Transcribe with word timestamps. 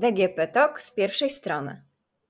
DGP 0.00 0.48
Talk 0.48 0.82
z 0.82 0.94
pierwszej 0.94 1.30
strony. 1.30 1.82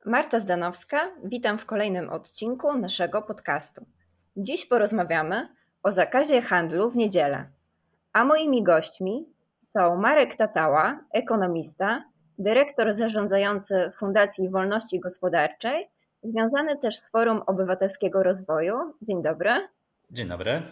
Marta 0.04 0.38
Zdanowska, 0.38 1.10
witam 1.24 1.58
w 1.58 1.66
kolejnym 1.66 2.10
odcinku 2.10 2.78
naszego 2.78 3.22
podcastu. 3.22 3.86
Dziś 4.36 4.66
porozmawiamy 4.66 5.48
o 5.82 5.92
zakazie 5.92 6.42
handlu 6.42 6.90
w 6.90 6.96
niedzielę. 6.96 7.46
A 8.12 8.24
moimi 8.24 8.62
gośćmi 8.62 9.26
są 9.58 9.96
Marek 9.96 10.34
Tatała, 10.34 11.04
ekonomista, 11.12 12.04
dyrektor 12.38 12.92
zarządzający 12.92 13.92
Fundacji 13.98 14.48
Wolności 14.48 15.00
Gospodarczej, 15.00 15.88
związany 16.22 16.76
też 16.76 16.96
z 16.96 17.10
Forum 17.10 17.42
Obywatelskiego 17.46 18.22
Rozwoju. 18.22 18.74
Dzień 19.02 19.22
dobry. 19.22 19.50
Dzień 20.10 20.28
dobry. 20.28 20.62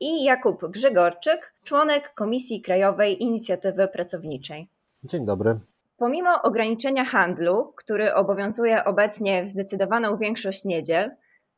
I 0.00 0.24
Jakub 0.24 0.70
Grzegorczyk, 0.70 1.54
członek 1.64 2.14
Komisji 2.14 2.62
Krajowej 2.62 3.22
Inicjatywy 3.22 3.88
Pracowniczej. 3.88 4.68
Dzień 5.04 5.26
dobry. 5.26 5.60
Pomimo 5.96 6.42
ograniczenia 6.42 7.04
handlu, 7.04 7.72
który 7.76 8.14
obowiązuje 8.14 8.84
obecnie 8.84 9.44
w 9.44 9.48
zdecydowaną 9.48 10.16
większość 10.16 10.64
niedziel, 10.64 11.10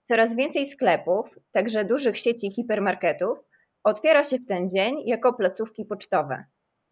coraz 0.04 0.36
więcej 0.36 0.66
sklepów, 0.66 1.38
także 1.52 1.84
dużych 1.84 2.18
sieci 2.18 2.50
hipermarketów, 2.50 3.38
otwiera 3.84 4.24
się 4.24 4.36
w 4.36 4.46
ten 4.46 4.68
dzień 4.68 5.02
jako 5.06 5.32
placówki 5.32 5.84
pocztowe. 5.84 6.44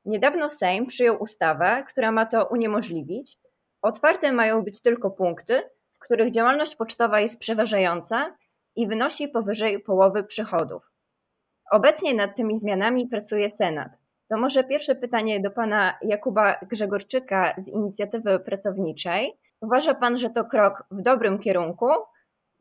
Niedawno 0.05 0.51
Sejm 0.51 0.87
przyjął 0.87 1.23
ustawę, 1.23 1.85
która 1.89 2.13
ma 2.13 2.27
to 2.27 2.47
uniemożliwić. 2.47 3.39
Otwarte 3.83 4.33
mają 4.33 4.63
być 4.63 4.81
tylko 4.81 5.11
punkty, 5.11 5.63
w 5.93 5.99
których 5.99 6.31
działalność 6.31 6.77
pocztowa 6.77 7.21
jest 7.21 7.39
przeważająca 7.39 8.37
i 8.77 8.89
wynosi 8.89 9.29
powyżej 9.29 9.81
połowy 9.81 10.25
przychodów. 10.25 10.83
Obecnie 11.71 12.15
nad 12.15 12.37
tymi 12.37 12.59
zmianami 12.59 13.09
pracuje 13.09 13.51
Senat. 13.51 14.06
To 14.29 14.37
może 14.37 14.65
pierwsze 14.65 14.95
pytanie 14.95 15.41
do 15.41 15.51
pana 15.51 15.95
Jakuba 16.03 16.55
Grzegorczyka 16.71 17.55
z 17.59 17.69
inicjatywy 17.69 18.39
pracowniczej. 18.39 19.39
Uważa 19.61 19.95
pan, 19.95 20.17
że 20.17 20.31
to 20.31 20.45
krok 20.45 20.85
w 20.91 21.03
dobrym 21.03 21.39
kierunku? 21.39 21.87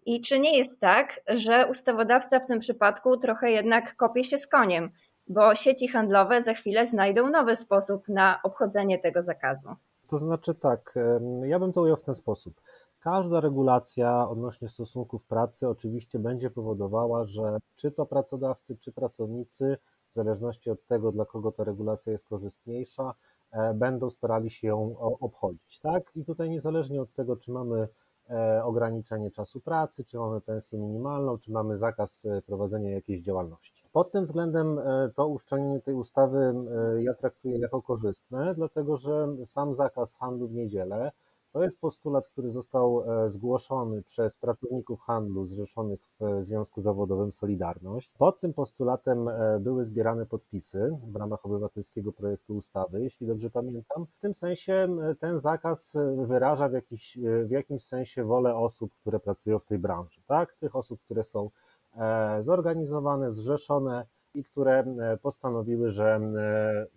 I 0.05 0.21
czy 0.21 0.39
nie 0.39 0.57
jest 0.57 0.79
tak, 0.79 1.21
że 1.27 1.67
ustawodawca 1.67 2.39
w 2.39 2.47
tym 2.47 2.59
przypadku 2.59 3.17
trochę 3.17 3.51
jednak 3.51 3.95
kopie 3.95 4.23
się 4.23 4.37
z 4.37 4.47
koniem, 4.47 4.89
bo 5.27 5.55
sieci 5.55 5.87
handlowe 5.87 6.43
za 6.43 6.53
chwilę 6.53 6.85
znajdą 6.87 7.29
nowy 7.29 7.55
sposób 7.55 8.07
na 8.07 8.39
obchodzenie 8.43 8.99
tego 8.99 9.23
zakazu? 9.23 9.69
To 10.09 10.17
znaczy 10.17 10.55
tak, 10.55 10.95
ja 11.43 11.59
bym 11.59 11.73
to 11.73 11.81
ujął 11.81 11.97
w 11.97 12.03
ten 12.03 12.15
sposób. 12.15 12.61
Każda 12.99 13.39
regulacja 13.39 14.29
odnośnie 14.29 14.69
stosunków 14.69 15.23
pracy 15.23 15.67
oczywiście 15.67 16.19
będzie 16.19 16.49
powodowała, 16.49 17.25
że 17.25 17.57
czy 17.75 17.91
to 17.91 18.05
pracodawcy, 18.05 18.77
czy 18.77 18.91
pracownicy 18.91 19.77
w 20.15 20.17
zależności 20.17 20.69
od 20.69 20.87
tego, 20.87 21.11
dla 21.11 21.25
kogo 21.25 21.51
ta 21.51 21.63
regulacja 21.63 22.11
jest 22.11 22.25
korzystniejsza, 22.25 23.13
e, 23.51 23.73
będą 23.73 24.09
starali 24.09 24.49
się 24.49 24.67
ją 24.67 24.97
obchodzić. 24.99 25.79
Tak? 25.79 26.11
I 26.15 26.25
tutaj 26.25 26.49
niezależnie 26.49 27.01
od 27.01 27.13
tego, 27.13 27.35
czy 27.35 27.51
mamy 27.51 27.87
e, 28.29 28.63
ograniczenie 28.63 29.31
czasu 29.31 29.61
pracy, 29.61 30.05
czy 30.05 30.17
mamy 30.17 30.41
pensję 30.41 30.79
minimalną, 30.79 31.37
czy 31.37 31.51
mamy 31.51 31.77
zakaz 31.77 32.25
e, 32.25 32.41
prowadzenia 32.41 32.91
jakiejś 32.91 33.23
działalności. 33.23 33.85
Pod 33.91 34.11
tym 34.11 34.25
względem 34.25 34.79
to 35.15 35.27
uszczelnienie 35.27 35.81
tej 35.81 35.93
ustawy 35.93 36.53
ja 36.99 37.13
traktuję 37.13 37.59
jako 37.59 37.81
korzystne, 37.81 38.55
dlatego 38.55 38.97
że 38.97 39.27
sam 39.45 39.75
zakaz 39.75 40.13
handlu 40.13 40.47
w 40.47 40.53
niedzielę 40.53 41.11
to 41.55 41.63
jest 41.63 41.79
postulat, 41.79 42.27
który 42.27 42.51
został 42.51 43.03
e, 43.25 43.31
zgłoszony 43.31 44.03
przez 44.03 44.37
pracowników 44.37 45.01
handlu 45.01 45.45
zrzeszonych 45.45 45.99
w 46.19 46.45
Związku 46.45 46.81
Zawodowym 46.81 47.31
Solidarność. 47.31 48.11
Pod 48.17 48.39
tym 48.39 48.53
postulatem 48.53 49.27
e, 49.27 49.59
były 49.59 49.85
zbierane 49.85 50.25
podpisy 50.25 50.97
w 51.07 51.15
ramach 51.15 51.45
obywatelskiego 51.45 52.13
projektu 52.13 52.55
ustawy, 52.55 53.03
jeśli 53.03 53.27
dobrze 53.27 53.49
pamiętam. 53.49 54.05
W 54.05 54.19
tym 54.19 54.35
sensie 54.35 54.87
ten 55.19 55.39
zakaz 55.39 55.93
wyraża 56.27 56.69
w, 56.69 56.73
jakiś, 56.73 57.17
w 57.45 57.51
jakimś 57.51 57.85
sensie 57.85 58.23
wolę 58.23 58.55
osób, 58.55 58.91
które 59.01 59.19
pracują 59.19 59.59
w 59.59 59.65
tej 59.65 59.79
branży, 59.79 60.21
tak? 60.27 60.55
Tych 60.55 60.75
osób, 60.75 61.01
które 61.01 61.23
są 61.23 61.49
e, 61.97 62.43
zorganizowane, 62.43 63.33
zrzeszone 63.33 64.05
i 64.33 64.43
które 64.43 64.83
postanowiły, 65.21 65.91
że 65.91 66.19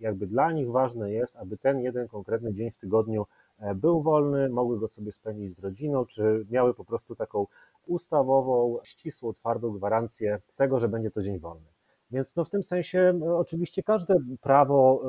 jakby 0.01 0.27
dla 0.27 0.53
nich 0.53 0.71
ważne 0.71 1.13
jest, 1.13 1.37
aby 1.37 1.57
ten 1.57 1.81
jeden 1.81 2.09
konkretny 2.09 2.55
dzień 2.55 2.71
w 2.71 2.79
tygodniu 2.79 3.27
E, 3.27 3.38
był 3.75 4.03
wolny, 4.03 4.49
mogły 4.49 4.79
go 4.79 4.89
sobie 4.89 5.13
spędzić 5.13 5.57
z 5.57 5.59
rodziną, 5.59 6.07
czy 6.07 6.47
miały 6.51 6.75
po 6.75 6.85
prostu 6.85 7.17
taką 7.17 7.47
ustawową, 7.87 8.79
ścisłą, 8.85 9.33
twardą 9.33 9.71
gwarancję 9.71 10.41
tego, 10.57 10.79
że 10.79 10.89
będzie 10.89 11.11
to 11.11 11.23
dzień 11.23 11.39
wolny. 11.39 11.67
Więc 12.11 12.37
no 12.37 12.45
w 12.45 12.51
tym 12.51 12.63
sensie 12.63 13.21
oczywiście 13.37 13.83
każde 13.83 14.15
prawo 14.41 15.03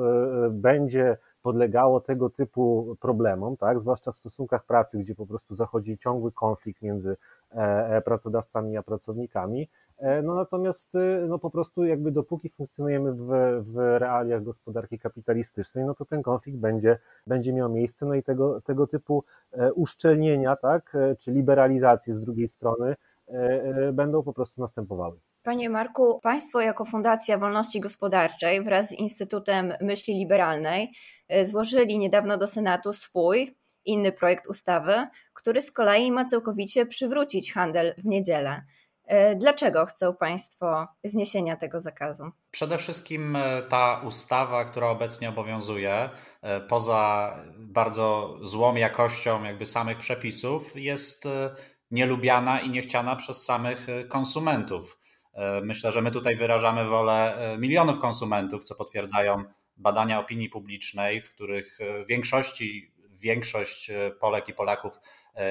e, 0.46 0.50
będzie 0.50 1.16
podlegało 1.42 2.00
tego 2.00 2.30
typu 2.30 2.96
problemom, 3.00 3.56
tak? 3.56 3.80
zwłaszcza 3.80 4.12
w 4.12 4.16
stosunkach 4.16 4.64
pracy, 4.64 4.98
gdzie 4.98 5.14
po 5.14 5.26
prostu 5.26 5.54
zachodzi 5.54 5.98
ciągły 5.98 6.32
konflikt 6.32 6.82
między 6.82 7.10
e, 7.10 7.16
pracodawcami 8.04 8.76
a 8.76 8.82
pracownikami. 8.82 9.68
E, 10.00 10.22
no 10.22 10.34
natomiast 10.34 10.94
y, 10.94 11.26
no 11.28 11.38
po 11.38 11.50
prostu 11.50 11.84
jakby 11.84 12.12
dopóki 12.12 12.50
funkcjonujemy 12.50 13.12
w, 13.12 13.26
w 13.72 13.76
realiach 13.76 14.42
gospodarki 14.42 14.98
kapitalistycznej, 14.98 15.84
no 15.84 15.94
to 15.94 16.04
ten 16.04 16.22
konflikt 16.22 16.58
będzie, 16.58 16.98
będzie 17.26 17.52
miał 17.52 17.68
miejsce, 17.68 18.06
no 18.06 18.14
i 18.14 18.22
tego, 18.22 18.60
tego 18.60 18.86
typu 18.86 19.24
e, 19.52 19.72
uszczelnienia, 19.72 20.56
tak, 20.56 20.94
e, 20.94 21.16
czy 21.16 21.32
liberalizacje 21.32 22.14
z 22.14 22.20
drugiej 22.20 22.48
strony 22.48 22.96
będą 23.92 24.22
po 24.22 24.32
prostu 24.32 24.60
następowały. 24.60 25.18
Panie 25.42 25.70
Marku, 25.70 26.20
Państwo 26.20 26.60
jako 26.60 26.84
Fundacja 26.84 27.38
Wolności 27.38 27.80
Gospodarczej 27.80 28.62
wraz 28.62 28.88
z 28.88 28.92
Instytutem 28.92 29.72
Myśli 29.80 30.14
Liberalnej 30.14 30.92
złożyli 31.42 31.98
niedawno 31.98 32.36
do 32.36 32.46
Senatu 32.46 32.92
swój 32.92 33.56
inny 33.84 34.12
projekt 34.12 34.46
ustawy, 34.46 35.06
który 35.34 35.62
z 35.62 35.72
kolei 35.72 36.12
ma 36.12 36.24
całkowicie 36.24 36.86
przywrócić 36.86 37.52
handel 37.52 37.94
w 37.98 38.04
niedzielę. 38.04 38.62
E, 39.10 39.36
dlaczego 39.36 39.86
chcą 39.86 40.14
Państwo 40.14 40.88
zniesienia 41.04 41.56
tego 41.56 41.80
zakazu? 41.80 42.30
Przede 42.50 42.78
wszystkim 42.78 43.36
e, 43.36 43.62
ta 43.62 44.00
ustawa, 44.06 44.64
która 44.64 44.88
obecnie 44.88 45.28
obowiązuje, 45.28 46.10
e, 46.42 46.60
poza 46.60 47.36
bardzo 47.58 48.38
złą 48.42 48.74
jakością 48.74 49.44
jakby 49.44 49.66
samych 49.66 49.98
przepisów, 49.98 50.76
jest 50.76 51.28
nielubiana 51.90 52.60
i 52.60 52.70
niechciana 52.70 53.16
przez 53.16 53.44
samych 53.44 53.86
konsumentów. 54.08 54.98
Myślę, 55.62 55.92
że 55.92 56.02
my 56.02 56.10
tutaj 56.10 56.36
wyrażamy 56.36 56.84
wolę 56.84 57.48
milionów 57.58 57.98
konsumentów, 57.98 58.64
co 58.64 58.74
potwierdzają 58.74 59.44
badania 59.76 60.20
opinii 60.20 60.48
publicznej, 60.48 61.20
w 61.20 61.34
których 61.34 61.78
w 62.04 62.08
większości 62.08 62.89
większość 63.20 63.90
Polek 64.20 64.48
i 64.48 64.54
Polaków 64.54 65.00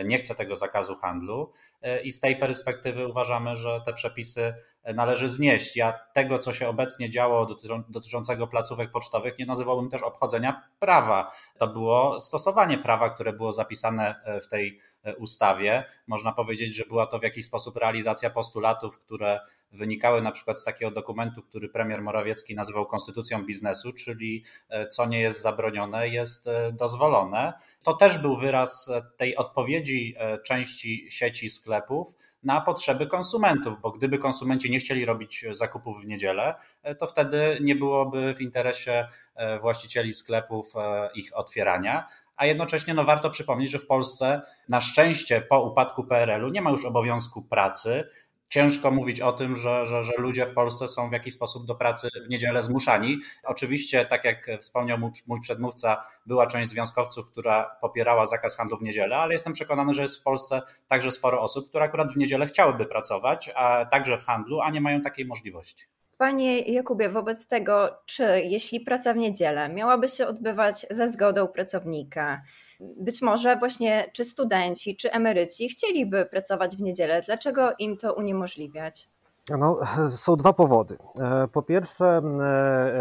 nie 0.05 0.17
chce 0.17 0.35
tego 0.35 0.55
zakazu 0.55 0.95
handlu. 0.95 1.53
E, 1.81 2.01
i 2.01 2.11
z 2.11 2.19
tej 2.19 2.35
perspektywy 2.35 3.07
uważamy, 3.07 3.57
że 3.57 3.81
te 3.85 3.93
przepisy 3.93 4.53
należy 4.93 5.29
znieść. 5.29 5.77
Ja 5.77 5.99
tego, 6.13 6.39
co 6.39 6.53
się 6.53 6.67
obecnie 6.67 7.09
działo 7.09 7.47
dotyczącego 7.89 8.47
placówek 8.47 8.91
pocztowych, 8.91 9.39
nie 9.39 9.45
nazywałbym 9.45 9.89
też 9.89 10.01
obchodzenia 10.01 10.69
prawa. 10.79 11.31
To 11.57 11.67
było 11.67 12.19
stosowanie 12.19 12.77
prawa, 12.77 13.09
które 13.09 13.33
było 13.33 13.51
zapisane 13.51 14.15
e, 14.25 14.41
w 14.41 14.47
tej 14.47 14.67
e, 14.77 14.88
ustawie. 15.17 15.83
Można 16.07 16.31
powiedzieć, 16.31 16.75
że 16.75 16.83
była 16.85 17.07
to 17.07 17.19
w 17.19 17.23
jakiś 17.23 17.45
sposób 17.45 17.77
realizacja 17.77 18.29
postulatów, 18.29 18.99
które 18.99 19.39
wynikały 19.71 20.21
na 20.21 20.31
przykład 20.31 20.59
z 20.59 20.63
takiego 20.63 20.91
dokumentu, 20.91 21.41
który 21.43 21.69
premier 21.69 22.01
Morawiecki 22.01 22.55
nazywał 22.55 22.85
konstytucją 22.85 23.45
biznesu, 23.45 23.93
czyli 23.93 24.43
co 24.91 25.05
nie 25.05 25.19
jest 25.19 25.41
zabronione, 25.41 26.09
jest 26.09 26.49
dozwolone. 26.73 27.53
To 27.83 27.93
też 27.93 28.17
był 28.17 28.37
wyraz 28.37 28.91
tej 29.17 29.35
odpowiedzi 29.35 30.15
części 30.43 31.07
sieci 31.09 31.49
sklepów 31.49 32.15
na 32.43 32.61
potrzeby 32.61 33.07
konsumentów, 33.07 33.81
bo 33.81 33.91
gdyby 33.91 34.17
konsumenci 34.17 34.71
nie 34.71 34.79
chcieli 34.79 35.05
robić 35.05 35.45
zakupów 35.51 36.01
w 36.01 36.05
niedzielę, 36.05 36.55
e, 36.83 36.95
to 36.95 37.07
wtedy 37.07 37.57
nie 37.61 37.75
byłoby 37.75 38.33
w 38.35 38.41
interesie 38.41 39.07
e, 39.35 39.59
właścicieli 39.59 40.13
sklepów 40.13 40.75
e, 40.75 41.09
ich 41.15 41.37
otwierania. 41.37 42.07
A 42.39 42.45
jednocześnie 42.45 42.93
no, 42.93 43.03
warto 43.03 43.29
przypomnieć, 43.29 43.71
że 43.71 43.79
w 43.79 43.87
Polsce 43.87 44.41
na 44.69 44.81
szczęście 44.81 45.41
po 45.41 45.61
upadku 45.63 46.03
PRL-u 46.03 46.49
nie 46.49 46.61
ma 46.61 46.69
już 46.69 46.85
obowiązku 46.85 47.43
pracy, 47.43 48.03
ciężko 48.49 48.91
mówić 48.91 49.21
o 49.21 49.31
tym, 49.31 49.55
że, 49.55 49.85
że, 49.85 50.03
że 50.03 50.13
ludzie 50.17 50.45
w 50.45 50.53
Polsce 50.53 50.87
są 50.87 51.09
w 51.09 51.11
jakiś 51.11 51.33
sposób 51.33 51.65
do 51.65 51.75
pracy 51.75 52.09
w 52.25 52.29
niedzielę 52.29 52.61
zmuszani. 52.61 53.19
Oczywiście, 53.43 54.05
tak 54.05 54.25
jak 54.25 54.47
wspomniał 54.61 54.97
mój 55.27 55.39
przedmówca, 55.41 56.03
była 56.25 56.47
część 56.47 56.69
związkowców, 56.69 57.31
która 57.31 57.77
popierała 57.81 58.25
zakaz 58.25 58.57
handlu 58.57 58.77
w 58.77 58.81
niedzielę, 58.81 59.17
ale 59.17 59.33
jestem 59.33 59.53
przekonany, 59.53 59.93
że 59.93 60.01
jest 60.01 60.19
w 60.19 60.23
Polsce 60.23 60.61
także 60.87 61.11
sporo 61.11 61.41
osób, 61.41 61.69
które 61.69 61.85
akurat 61.85 62.13
w 62.13 62.17
niedzielę 62.17 62.45
chciałyby 62.45 62.85
pracować, 62.85 63.51
a 63.55 63.85
także 63.85 64.17
w 64.17 64.25
handlu, 64.25 64.61
a 64.61 64.69
nie 64.69 64.81
mają 64.81 65.01
takiej 65.01 65.25
możliwości. 65.25 65.98
Panie 66.19 66.59
Jakubie, 66.59 67.09
wobec 67.09 67.47
tego, 67.47 67.89
czy 68.05 68.23
jeśli 68.41 68.79
praca 68.79 69.13
w 69.13 69.17
niedzielę 69.17 69.69
miałaby 69.69 70.09
się 70.09 70.27
odbywać 70.27 70.85
za 70.89 71.07
zgodą 71.07 71.47
pracownika, 71.47 72.41
być 72.79 73.21
może 73.21 73.55
właśnie 73.55 74.05
czy 74.13 74.23
studenci, 74.23 74.95
czy 74.95 75.11
emeryci 75.11 75.69
chcieliby 75.69 76.25
pracować 76.25 76.77
w 76.77 76.81
niedzielę. 76.81 77.21
Dlaczego 77.21 77.71
im 77.79 77.97
to 77.97 78.13
uniemożliwiać? 78.13 79.09
No, 79.57 79.79
są 80.09 80.35
dwa 80.35 80.53
powody. 80.53 80.97
E, 81.19 81.47
po 81.47 81.61
pierwsze, 81.61 82.21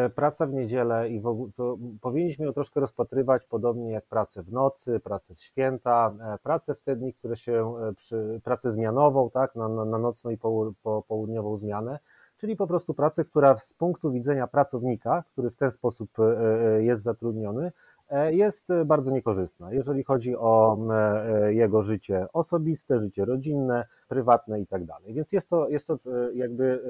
e, 0.05 0.11
praca 0.15 0.47
w 0.47 0.53
niedzielę 0.53 1.11
i 1.11 1.21
w 1.21 1.49
powinniśmy 2.01 2.47
ją 2.47 2.53
troszkę 2.53 2.81
rozpatrywać 2.81 3.45
podobnie 3.45 3.93
jak 3.93 4.05
pracę 4.05 4.43
w 4.43 4.53
nocy, 4.53 5.01
pracę 5.01 5.35
w 5.35 5.41
święta, 5.41 6.15
e, 6.21 6.39
pracę 6.43 6.75
w 6.75 6.81
te 6.81 6.97
dni, 6.97 7.15
które 7.15 7.37
się, 7.37 7.75
przy, 7.97 8.41
pracę 8.45 8.73
zmianową, 8.73 9.31
tak, 9.31 9.55
na, 9.55 9.69
na, 9.69 9.85
na 9.85 9.99
nocną 9.99 10.31
i 10.31 10.39
po, 10.39 10.73
po, 10.83 11.03
południową 11.09 11.57
zmianę, 11.57 11.99
czyli 12.39 12.57
po 12.57 12.67
prostu 12.67 12.95
pracę, 12.95 13.25
która 13.25 13.59
z 13.59 13.73
punktu 13.73 14.13
widzenia 14.13 14.47
pracownika, 14.47 15.25
który 15.33 15.51
w 15.51 15.57
ten 15.57 15.71
sposób 15.71 16.11
jest 16.81 17.03
zatrudniony, 17.03 17.73
E, 18.11 18.35
jest 18.35 18.69
bardzo 18.87 19.11
niekorzystna, 19.11 19.73
jeżeli 19.73 20.05
chodzi 20.05 20.37
o 20.37 20.79
e, 20.91 21.55
jego 21.55 21.83
życie 21.83 22.27
osobiste, 22.33 23.01
życie 23.01 23.25
rodzinne, 23.25 23.85
prywatne 24.09 24.61
i 24.61 24.67
tak 24.67 24.85
dalej. 24.85 25.15
Więc 25.15 25.33
jest 25.33 25.51
to, 25.51 25.69
jest 25.69 25.87
to 25.87 25.95
e, 25.95 26.35
jakby, 26.35 26.83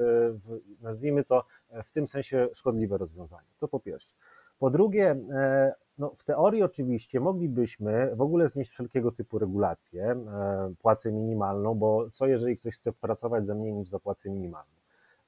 nazwijmy 0.81 1.23
to, 1.23 1.43
w 1.83 1.91
tym 1.91 2.07
sensie 2.07 2.47
szkodliwe 2.53 2.97
rozwiązanie. 2.97 3.47
To 3.59 3.67
po 3.67 3.79
pierwsze. 3.79 4.15
Po 4.59 4.69
drugie, 4.69 5.15
no 5.97 6.13
w 6.17 6.23
teorii 6.23 6.63
oczywiście 6.63 7.19
moglibyśmy 7.19 8.15
w 8.15 8.21
ogóle 8.21 8.49
znieść 8.49 8.71
wszelkiego 8.71 9.11
typu 9.11 9.39
regulacje, 9.39 10.15
płacę 10.81 11.11
minimalną, 11.11 11.75
bo 11.75 12.09
co 12.09 12.27
jeżeli 12.27 12.57
ktoś 12.57 12.75
chce 12.75 12.93
pracować 12.93 13.45
za 13.45 13.55
mniej 13.55 13.73
niż 13.73 13.89
za 13.89 13.99
płacę 13.99 14.29
minimalną? 14.29 14.78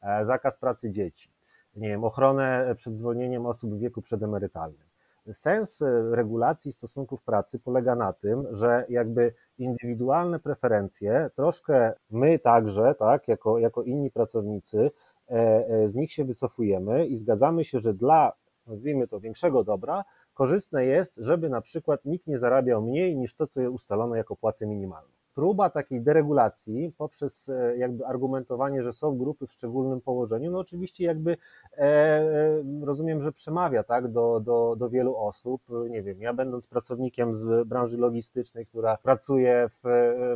Zakaz 0.02 0.58
pracy 0.58 0.92
dzieci, 0.92 1.30
nie 1.76 1.88
wiem, 1.90 2.04
ochronę 2.04 2.76
przed 2.76 2.96
zwolnieniem 2.96 3.46
osób 3.46 3.74
w 3.74 3.80
wieku 3.80 4.02
przedemerytalnym. 4.02 4.92
Sens 5.32 5.82
e, 5.82 6.16
regulacji 6.16 6.74
stosunków 6.74 7.24
pracy 7.24 7.60
polega 7.60 7.96
na 7.96 8.14
tym, 8.14 8.48
że 8.52 8.86
jakby 8.90 9.34
indywidualne 9.58 10.40
preferencje, 10.40 11.30
troszkę 11.36 11.94
my 12.12 12.40
także, 12.40 12.96
tak, 13.00 13.28
jako, 13.28 13.60
jako 13.60 13.84
inni 13.84 14.12
pracownicy, 14.12 14.92
e, 15.30 15.34
e, 15.68 15.90
z 15.90 15.96
nich 15.96 16.12
się 16.12 16.26
wycofujemy 16.26 17.08
i 17.08 17.18
zgadzamy 17.18 17.66
się, 17.66 17.80
że 17.80 17.94
dla, 17.94 18.34
nazwijmy 18.68 19.08
to, 19.08 19.20
większego 19.20 19.64
dobra, 19.64 20.04
korzystne 20.34 20.86
jest, 20.86 21.16
żeby 21.16 21.50
na 21.50 21.62
przykład 21.62 22.06
nikt 22.06 22.28
nie 22.28 22.40
zarabiał 22.40 22.82
mniej 22.82 23.16
niż 23.16 23.36
to, 23.36 23.48
co 23.48 23.62
jest 23.62 23.74
ustalone 23.74 24.18
jako 24.18 24.36
płacę 24.36 24.68
minimalną 24.68 25.21
próba 25.36 25.70
takiej 25.70 26.02
deregulacji 26.02 26.94
poprzez 26.98 27.50
e, 27.50 27.78
jakby 27.78 28.06
argumentowanie, 28.06 28.84
że 28.84 28.94
są 28.94 29.18
grupy 29.18 29.48
w 29.48 29.52
szczególnym 29.52 30.02
położeniu, 30.02 30.52
no 30.52 30.60
oczywiście 30.60 31.04
jakby 31.04 31.38
e, 31.78 31.82
e, 31.82 32.64
rozumiem, 32.82 33.22
że 33.22 33.32
przemawia 33.32 33.84
tak, 33.84 34.08
do, 34.08 34.40
do, 34.40 34.76
do 34.78 34.90
wielu 34.90 35.18
osób. 35.18 35.62
Nie 35.90 36.04
wiem, 36.04 36.22
ja 36.22 36.34
będąc 36.34 36.68
pracownikiem 36.68 37.36
z 37.36 37.68
branży 37.68 37.98
logistycznej, 37.98 38.66
która 38.66 38.98
pracuje 38.98 39.70
w, 39.84 39.88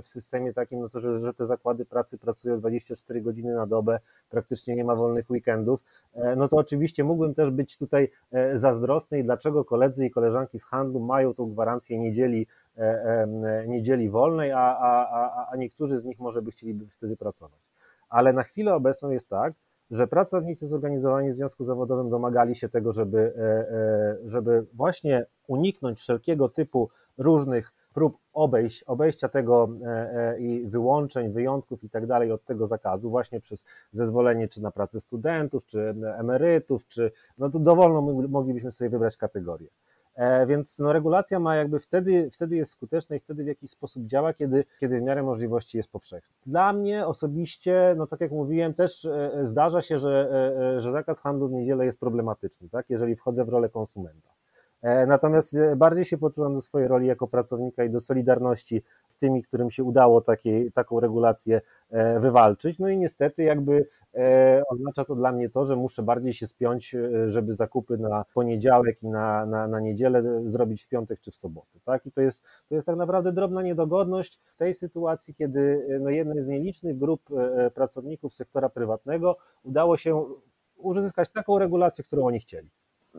w 0.04 0.08
systemie 0.08 0.54
takim, 0.54 0.80
no 0.80 0.90
to 0.90 1.00
że, 1.00 1.20
że 1.20 1.34
te 1.34 1.48
zakłady 1.48 1.86
pracy 1.86 2.18
pracują 2.18 2.60
24 2.60 3.22
godziny 3.22 3.54
na 3.54 3.68
dobę, 3.68 4.00
praktycznie 4.30 4.76
nie 4.76 4.84
ma 4.84 4.96
wolnych 4.96 5.30
weekendów, 5.30 5.80
no 6.38 6.48
to 6.48 6.56
oczywiście 6.56 7.04
mógłbym 7.04 7.34
też 7.34 7.50
być 7.50 7.78
tutaj 7.78 8.12
zazdrosny 8.56 9.20
i 9.20 9.24
dlaczego 9.24 9.66
koledzy 9.66 10.06
i 10.06 10.12
koleżanki 10.12 10.60
z 10.60 10.64
handlu 10.64 11.00
mają 11.00 11.34
tą 11.34 11.54
gwarancję 11.54 12.00
niedzieli 12.00 12.48
E, 12.78 13.28
niedzieli 13.68 14.10
wolnej, 14.10 14.52
a, 14.52 14.60
a, 14.60 15.48
a 15.52 15.56
niektórzy 15.56 16.00
z 16.00 16.06
nich 16.06 16.20
może 16.20 16.42
by 16.42 16.52
chcieliby 16.52 16.86
wtedy 16.88 17.18
pracować. 17.18 17.60
Ale 18.10 18.34
na 18.34 18.44
chwilę 18.44 18.76
obecną 18.76 19.10
jest 19.10 19.30
tak, 19.30 19.54
że 19.92 20.08
pracownicy 20.08 20.68
zorganizowani 20.68 21.32
w 21.32 21.36
związku 21.36 21.64
zawodowym 21.64 22.10
domagali 22.10 22.56
się 22.56 22.70
tego, 22.70 22.94
żeby, 22.94 23.34
e, 23.38 23.42
e, 23.42 24.30
żeby 24.30 24.66
właśnie 24.74 25.26
uniknąć 25.48 26.00
wszelkiego 26.00 26.50
typu 26.50 26.90
różnych 27.18 27.74
prób 27.96 28.18
obejść, 28.34 28.84
obejścia 28.84 29.30
tego 29.30 29.70
i 30.40 30.66
wyłączeń, 30.68 31.32
wyjątków 31.32 31.84
i 31.84 31.90
tak 31.90 32.08
dalej 32.08 32.32
od 32.32 32.44
tego 32.44 32.68
zakazu, 32.68 33.10
właśnie 33.10 33.40
przez 33.40 33.64
zezwolenie 33.92 34.48
czy 34.48 34.62
na 34.62 34.72
pracę 34.72 35.02
studentów, 35.02 35.66
czy 35.66 35.96
emerytów, 36.18 36.88
czy 36.88 37.12
no 37.38 37.50
tu 37.50 37.60
dowolną 37.60 38.28
moglibyśmy 38.28 38.72
sobie 38.72 38.90
wybrać 38.90 39.18
kategorię. 39.18 39.68
E, 40.16 40.46
więc 40.46 40.80
no, 40.80 40.94
regulacja 40.94 41.40
ma 41.40 41.56
jakby 41.56 41.80
wtedy, 41.80 42.30
wtedy 42.32 42.56
jest 42.56 42.72
skuteczna 42.72 43.16
i 43.16 43.20
wtedy 43.20 43.44
w 43.44 43.48
jakiś 43.48 43.72
sposób 43.72 44.06
działa, 44.06 44.34
kiedy, 44.34 44.66
kiedy 44.80 45.00
w 45.00 45.04
miarę 45.04 45.24
możliwości 45.24 45.78
jest 45.78 45.92
powszechna. 45.92 46.36
Dla 46.46 46.74
mnie 46.74 47.08
osobiście, 47.08 47.94
no 47.98 48.08
tak 48.08 48.22
jak 48.22 48.32
mówiłem, 48.32 48.74
też 48.74 49.06
e, 49.06 49.32
zdarza 49.44 49.82
się, 49.82 50.00
że, 50.00 50.30
e, 50.78 50.82
że 50.82 50.92
zakaz 50.92 51.20
handlu 51.20 51.48
w 51.48 51.52
niedzielę 51.52 51.86
jest 51.86 52.00
problematyczny, 52.00 52.70
tak, 52.70 52.86
jeżeli 52.90 53.16
wchodzę 53.16 53.46
w 53.46 53.50
rolę 53.50 53.70
konsumenta. 53.70 54.30
Natomiast 55.08 55.58
bardziej 55.76 56.06
się 56.06 56.18
poczułem 56.18 56.54
do 56.54 56.62
swojej 56.62 56.88
roli 56.88 57.08
jako 57.08 57.28
pracownika 57.28 57.84
i 57.84 57.90
do 57.90 58.02
solidarności 58.02 58.84
z 59.08 59.18
tymi, 59.18 59.44
którym 59.44 59.72
się 59.72 59.84
udało 59.84 60.22
takiej, 60.22 60.72
taką 60.72 61.00
regulację 61.00 61.62
wywalczyć. 62.20 62.80
No 62.80 62.90
i 62.90 62.98
niestety 62.98 63.44
jakby 63.44 63.86
E, 64.16 64.64
oznacza 64.70 65.06
to 65.06 65.16
dla 65.16 65.32
mnie 65.32 65.50
to, 65.50 65.66
że 65.66 65.76
muszę 65.76 66.04
bardziej 66.04 66.34
się 66.34 66.48
spiąć, 66.48 66.96
e, 66.96 67.32
żeby 67.32 67.56
zakupy 67.56 67.98
na 67.98 68.26
poniedziałek 68.34 69.04
i 69.04 69.08
na, 69.08 69.46
na, 69.46 69.68
na 69.68 69.80
niedzielę 69.80 70.42
zrobić 70.52 70.84
w 70.84 70.88
piątek 70.88 71.20
czy 71.20 71.32
w 71.32 71.36
sobotę. 71.36 71.80
Tak? 71.86 72.06
I 72.06 72.12
to 72.12 72.22
jest, 72.22 72.44
to 72.70 72.76
jest 72.76 72.88
tak 72.88 72.96
naprawdę 72.96 73.32
drobna 73.32 73.62
niedogodność 73.62 74.40
w 74.46 74.58
tej 74.58 74.74
sytuacji, 74.74 75.36
kiedy 75.36 75.88
e, 75.90 76.00
no, 76.00 76.10
jednej 76.10 76.44
z 76.44 76.48
nielicznych 76.48 76.98
grup 76.98 77.22
pracowników 77.74 78.34
sektora 78.34 78.70
prywatnego 78.70 79.38
udało 79.64 79.98
się 79.98 80.26
uzyskać 80.78 81.30
taką 81.30 81.60
regulację, 81.60 82.04
którą 82.04 82.26
oni 82.26 82.40
chcieli. 82.40 82.70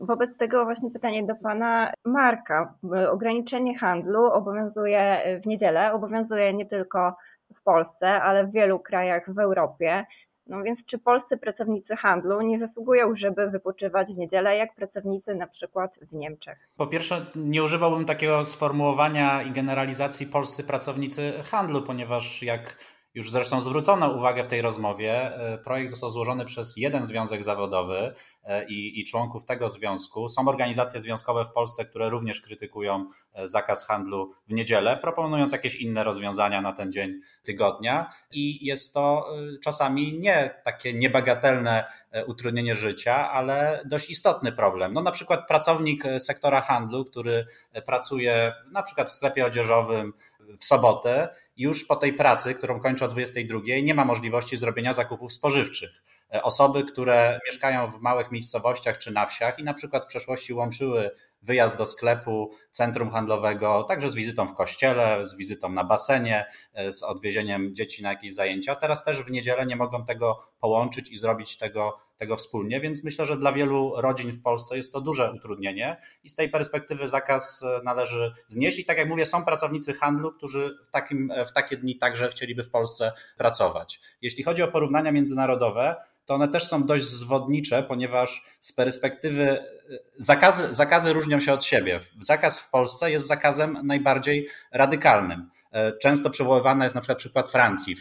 Wobec 0.01 0.37
tego 0.37 0.65
właśnie 0.65 0.91
pytanie 0.91 1.23
do 1.23 1.35
pana 1.35 1.93
Marka. 2.05 2.73
Ograniczenie 3.11 3.77
handlu 3.77 4.25
obowiązuje 4.25 5.21
w 5.43 5.47
niedzielę, 5.47 5.93
obowiązuje 5.93 6.53
nie 6.53 6.65
tylko 6.65 7.15
w 7.55 7.61
Polsce, 7.63 8.21
ale 8.21 8.47
w 8.47 8.51
wielu 8.51 8.79
krajach 8.79 9.33
w 9.33 9.39
Europie. 9.39 10.05
No 10.47 10.63
więc 10.63 10.85
czy 10.85 10.99
polscy 10.99 11.37
pracownicy 11.37 11.95
handlu 11.95 12.41
nie 12.41 12.57
zasługują, 12.57 13.15
żeby 13.15 13.49
wypoczywać 13.49 14.13
w 14.13 14.17
niedzielę, 14.17 14.57
jak 14.57 14.75
pracownicy 14.75 15.35
na 15.35 15.47
przykład 15.47 15.99
w 16.01 16.13
Niemczech? 16.13 16.69
Po 16.77 16.87
pierwsze, 16.87 17.25
nie 17.35 17.63
używałbym 17.63 18.05
takiego 18.05 18.45
sformułowania 18.45 19.43
i 19.43 19.51
generalizacji 19.51 20.25
polscy 20.25 20.63
pracownicy 20.63 21.33
handlu, 21.51 21.81
ponieważ 21.81 22.43
jak 22.43 22.77
już 23.17 23.31
zresztą 23.31 23.61
zwrócono 23.61 24.11
uwagę 24.11 24.43
w 24.43 24.47
tej 24.47 24.61
rozmowie, 24.61 25.35
e, 25.35 25.57
projekt 25.57 25.91
został 25.91 26.09
złożony 26.09 26.45
przez 26.45 26.77
jeden 26.77 27.05
związek 27.05 27.43
zawodowy 27.43 28.13
e, 28.43 28.65
i, 28.65 28.99
i, 28.99 29.05
członków 29.05 29.45
tego 29.45 29.69
związku. 29.69 30.29
Są 30.29 30.47
organizacje 30.47 30.99
związkowe 30.99 31.45
w 31.45 31.51
Polsce, 31.51 31.85
które 31.85 32.09
również 32.09 32.41
krytykują 32.41 33.09
e, 33.33 33.47
zakaz 33.47 33.87
handlu 33.87 34.31
w 34.47 34.53
niedzielę, 34.53 34.97
proponując 34.97 35.51
jakieś 35.51 35.75
inne 35.75 36.03
rozwiązania 36.03 36.61
na 36.61 36.73
ten 36.73 36.91
dzień 36.91 37.19
tygodnia. 37.43 38.09
I 38.31 38.65
jest 38.65 38.93
to 38.93 39.27
czasami 39.63 40.19
nie 40.19 40.61
takie 40.63 40.93
niebagatelne 40.93 41.83
utrudnienie 42.27 42.75
życia, 42.75 43.31
ale 43.31 43.81
dość 43.85 44.09
istotny 44.09 44.51
problem. 44.51 44.93
No 44.93 45.01
na 45.01 45.11
przykład 45.11 45.47
pracownik 45.47 46.03
sektora 46.19 46.61
handlu, 46.61 47.05
który 47.05 47.45
pracuje 47.85 48.53
na 48.71 48.83
przykład 48.83 49.09
w 49.09 49.11
sklepie 49.11 49.45
odzieżowym 49.45 50.13
w 50.59 50.65
sobotę, 50.65 51.29
już 51.57 51.85
po 51.85 51.95
tej 51.95 52.13
pracy, 52.13 52.53
którą 52.53 52.79
kończy 52.79 53.05
o 53.05 53.07
22, 53.07 53.59
nie 53.83 53.95
ma 53.95 54.05
możliwości 54.05 54.57
zrobienia 54.57 54.93
zakupów 54.93 55.33
spożywczych. 55.33 56.03
E, 56.33 56.43
osoby, 56.43 56.83
które 56.83 57.39
mieszkają 57.45 57.87
w 57.87 57.99
małych 57.99 58.31
miejscowościach 58.31 58.97
czy 58.97 59.11
na 59.11 59.25
wsiach 59.25 59.59
i 59.59 59.63
na 59.63 59.73
przykład 59.73 60.03
w 60.03 60.07
przeszłości 60.07 60.53
łączyły 60.53 61.11
wyjazd 61.41 61.77
do 61.77 61.85
sklepu, 61.85 62.51
centrum 62.71 63.11
handlowego, 63.11 63.83
także 63.83 64.09
z 64.09 64.15
wizytą 64.15 64.47
w 64.47 64.53
kościele, 64.53 65.25
z 65.25 65.35
wizytą 65.35 65.69
na 65.69 65.83
basenie, 65.83 66.45
e, 66.73 66.91
z 66.91 67.03
odwiezieniem 67.03 67.75
dzieci 67.75 68.03
na 68.03 68.09
jakieś 68.09 68.33
zajęcia. 68.33 68.75
Teraz 68.75 69.03
też 69.03 69.21
w 69.21 69.31
niedzielę 69.31 69.65
nie 69.65 69.75
mogą 69.75 70.05
tego 70.05 70.39
połączyć 70.59 71.11
i 71.11 71.17
zrobić 71.17 71.57
tego, 71.57 71.97
tego 72.17 72.37
wspólnie, 72.37 72.81
więc 72.81 73.03
myślę, 73.03 73.25
że 73.25 73.37
dla 73.37 73.51
wielu 73.51 73.93
rodzin 74.01 74.31
w 74.31 74.41
Polsce 74.41 74.77
jest 74.77 74.93
to 74.93 75.01
duże 75.01 75.33
utrudnienie 75.33 75.97
i 76.23 76.29
z 76.29 76.35
tej 76.35 76.49
perspektywy 76.49 77.07
zakaz 77.07 77.63
e, 77.63 77.81
należy 77.83 78.31
znieść. 78.47 78.79
I 78.79 78.85
tak 78.85 78.97
jak 78.97 79.09
mówię, 79.09 79.25
są 79.25 79.45
pracownicy 79.45 79.93
handlu, 79.93 80.33
którzy 80.33 80.77
w, 80.87 80.91
takim, 80.91 81.33
w 81.47 81.51
takie 81.51 81.77
dni 81.77 81.97
także 81.97 82.29
chcieliby 82.29 82.63
w 82.63 82.69
Polsce 82.69 83.11
pracować. 83.37 83.99
Jeśli 84.21 84.43
chodzi 84.43 84.63
o 84.63 84.67
porównania 84.67 85.11
międzynarodowe, 85.11 85.95
to 86.27 86.33
one 86.35 86.47
też 86.47 86.67
są 86.67 86.85
dość 86.85 87.05
zwodnicze, 87.05 87.83
ponieważ 87.83 88.45
z 88.59 88.73
perspektywy 88.73 89.63
zakazy, 90.17 90.73
zakazy 90.73 91.13
różnią 91.13 91.39
się 91.39 91.53
od 91.53 91.65
siebie. 91.65 91.99
Zakaz 92.21 92.59
w 92.59 92.69
Polsce 92.69 93.11
jest 93.11 93.27
zakazem 93.27 93.79
najbardziej 93.83 94.47
radykalnym. 94.71 95.49
Często 96.01 96.29
przywoływany 96.29 96.83
jest 96.83 96.95
na 96.95 97.01
przykład 97.01 97.17
przykład 97.17 97.51
Francji, 97.51 97.95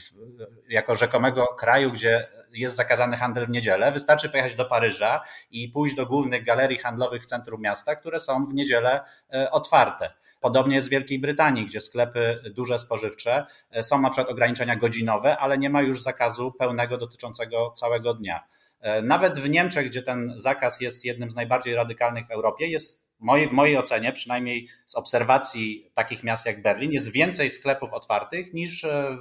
jako 0.68 0.94
rzekomego 0.94 1.46
kraju, 1.46 1.92
gdzie 1.92 2.28
jest 2.56 2.76
zakazany 2.76 3.16
handel 3.16 3.46
w 3.46 3.50
niedzielę. 3.50 3.92
Wystarczy 3.92 4.28
pojechać 4.28 4.54
do 4.54 4.64
Paryża 4.64 5.22
i 5.50 5.68
pójść 5.68 5.94
do 5.94 6.06
głównych 6.06 6.44
galerii 6.44 6.78
handlowych 6.78 7.22
w 7.22 7.26
centrum 7.26 7.60
miasta, 7.60 7.96
które 7.96 8.18
są 8.18 8.46
w 8.46 8.54
niedzielę 8.54 9.00
e, 9.34 9.50
otwarte. 9.50 10.10
Podobnie 10.40 10.76
jest 10.76 10.88
w 10.88 10.90
Wielkiej 10.90 11.18
Brytanii, 11.18 11.66
gdzie 11.66 11.80
sklepy 11.80 12.42
duże 12.54 12.78
spożywcze 12.78 13.46
e, 13.70 13.82
są 13.82 14.00
na 14.00 14.10
przykład 14.10 14.32
ograniczenia 14.32 14.76
godzinowe, 14.76 15.38
ale 15.38 15.58
nie 15.58 15.70
ma 15.70 15.82
już 15.82 16.02
zakazu 16.02 16.52
pełnego 16.52 16.98
dotyczącego 16.98 17.72
całego 17.76 18.14
dnia. 18.14 18.44
E, 18.80 19.02
nawet 19.02 19.38
w 19.38 19.48
Niemczech, 19.48 19.86
gdzie 19.86 20.02
ten 20.02 20.32
zakaz 20.36 20.80
jest 20.80 21.04
jednym 21.04 21.30
z 21.30 21.36
najbardziej 21.36 21.74
radykalnych 21.74 22.26
w 22.26 22.30
Europie, 22.30 22.66
jest 22.66 23.05
w 23.20 23.52
mojej 23.52 23.78
ocenie, 23.78 24.12
przynajmniej 24.12 24.68
z 24.86 24.96
obserwacji 24.96 25.90
takich 25.94 26.22
miast 26.22 26.46
jak 26.46 26.62
Berlin, 26.62 26.92
jest 26.92 27.12
więcej 27.12 27.50
sklepów 27.50 27.92
otwartych 27.92 28.52
niż 28.52 28.84
e, 28.84 29.16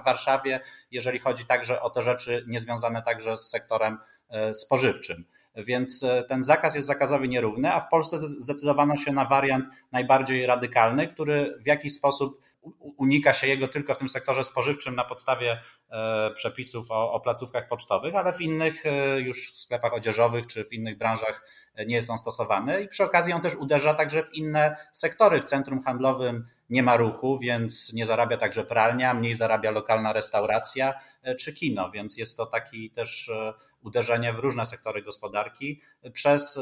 w 0.00 0.04
Warszawie, 0.04 0.60
jeżeli 0.90 1.18
chodzi 1.18 1.46
także 1.46 1.82
o 1.82 1.90
te 1.90 2.02
rzeczy 2.02 2.44
niezwiązane 2.48 3.02
także 3.02 3.36
z 3.36 3.50
sektorem 3.50 3.98
e, 4.28 4.54
spożywczym. 4.54 5.24
Więc 5.56 6.02
e, 6.02 6.24
ten 6.24 6.42
zakaz 6.42 6.74
jest 6.74 6.86
zakazowi 6.86 7.28
nierówny, 7.28 7.72
a 7.74 7.80
w 7.80 7.88
Polsce 7.88 8.18
zdecydowano 8.18 8.96
się 8.96 9.12
na 9.12 9.24
wariant 9.24 9.66
najbardziej 9.92 10.46
radykalny, 10.46 11.08
który 11.08 11.58
w 11.62 11.66
jakiś 11.66 11.94
sposób 11.94 12.40
unika 12.80 13.32
się 13.32 13.46
jego 13.46 13.68
tylko 13.68 13.94
w 13.94 13.98
tym 13.98 14.08
sektorze 14.08 14.44
spożywczym 14.44 14.94
na 14.94 15.04
podstawie 15.04 15.60
przepisów 16.34 16.90
o, 16.90 17.12
o 17.12 17.20
placówkach 17.20 17.68
pocztowych, 17.68 18.14
ale 18.14 18.32
w 18.32 18.40
innych 18.40 18.86
e, 18.86 19.20
już 19.20 19.52
sklepach 19.54 19.94
odzieżowych 19.94 20.46
czy 20.46 20.64
w 20.64 20.72
innych 20.72 20.98
branżach 20.98 21.44
nie 21.86 21.96
jest 21.96 22.10
on 22.10 22.18
stosowany 22.18 22.82
i 22.82 22.88
przy 22.88 23.04
okazji 23.04 23.32
on 23.32 23.40
też 23.40 23.54
uderza 23.54 23.94
także 23.94 24.22
w 24.22 24.34
inne 24.34 24.76
sektory. 24.92 25.40
W 25.40 25.44
centrum 25.44 25.82
handlowym 25.82 26.46
nie 26.70 26.82
ma 26.82 26.96
ruchu, 26.96 27.38
więc 27.38 27.92
nie 27.92 28.06
zarabia 28.06 28.36
także 28.36 28.64
pralnia, 28.64 29.14
mniej 29.14 29.34
zarabia 29.34 29.70
lokalna 29.70 30.12
restauracja 30.12 30.94
e, 31.22 31.34
czy 31.34 31.52
kino, 31.52 31.90
więc 31.90 32.16
jest 32.16 32.36
to 32.36 32.46
taki 32.46 32.90
też 32.90 33.30
uderzenie 33.82 34.32
w 34.32 34.38
różne 34.38 34.66
sektory 34.66 35.02
gospodarki 35.02 35.80
przez 36.12 36.60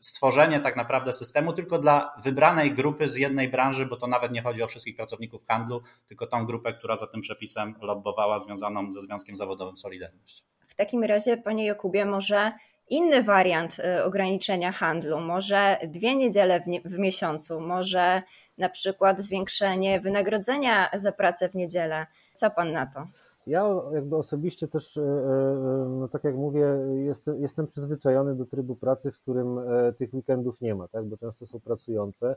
stworzenie 0.00 0.60
tak 0.60 0.76
naprawdę 0.76 1.12
systemu 1.12 1.52
tylko 1.52 1.78
dla 1.78 2.14
wybranej 2.22 2.74
grupy 2.74 3.08
z 3.08 3.16
jednej 3.16 3.48
branży, 3.48 3.86
bo 3.86 3.96
to 3.96 4.06
nawet 4.06 4.32
nie 4.32 4.42
chodzi 4.42 4.62
o 4.62 4.66
wszystkich 4.66 4.96
pracowników 4.96 5.46
handlu, 5.46 5.82
tylko 6.06 6.26
tą 6.26 6.46
grupę, 6.46 6.72
która 6.72 6.96
za 6.96 7.06
tym 7.06 7.20
przepisem 7.20 7.74
lobbowała 7.80 8.38
związaną 8.64 8.92
ze 8.92 9.00
Związkiem 9.00 9.36
Zawodowym 9.36 9.76
Solidarność. 9.76 10.44
W 10.66 10.74
takim 10.74 11.04
razie, 11.04 11.36
panie 11.36 11.66
Jakubie, 11.66 12.04
może 12.04 12.52
inny 12.88 13.22
wariant 13.22 13.78
y, 13.78 14.04
ograniczenia 14.04 14.72
handlu, 14.72 15.20
może 15.20 15.78
dwie 15.88 16.16
niedziele 16.16 16.60
w, 16.60 16.66
nie, 16.66 16.80
w 16.80 16.98
miesiącu, 16.98 17.60
może 17.60 18.22
na 18.58 18.68
przykład 18.68 19.20
zwiększenie 19.20 20.00
wynagrodzenia 20.00 20.90
za 20.94 21.12
pracę 21.12 21.48
w 21.48 21.54
niedzielę. 21.54 22.06
Co 22.34 22.50
pan 22.50 22.72
na 22.72 22.86
to? 22.86 23.06
Ja 23.46 23.82
jakby 23.92 24.16
osobiście 24.16 24.68
też, 24.68 24.96
e, 24.96 25.02
e, 25.02 25.86
no 26.00 26.08
tak 26.08 26.24
jak 26.24 26.36
mówię, 26.36 26.66
jestem, 26.94 27.42
jestem 27.42 27.66
przyzwyczajony 27.66 28.34
do 28.34 28.46
trybu 28.46 28.76
pracy, 28.76 29.12
w 29.12 29.20
którym 29.20 29.58
e, 29.58 29.92
tych 29.92 30.14
weekendów 30.14 30.60
nie 30.60 30.74
ma, 30.74 30.88
tak, 30.88 31.04
bo 31.04 31.16
często 31.16 31.46
są 31.46 31.60
pracujące, 31.60 32.36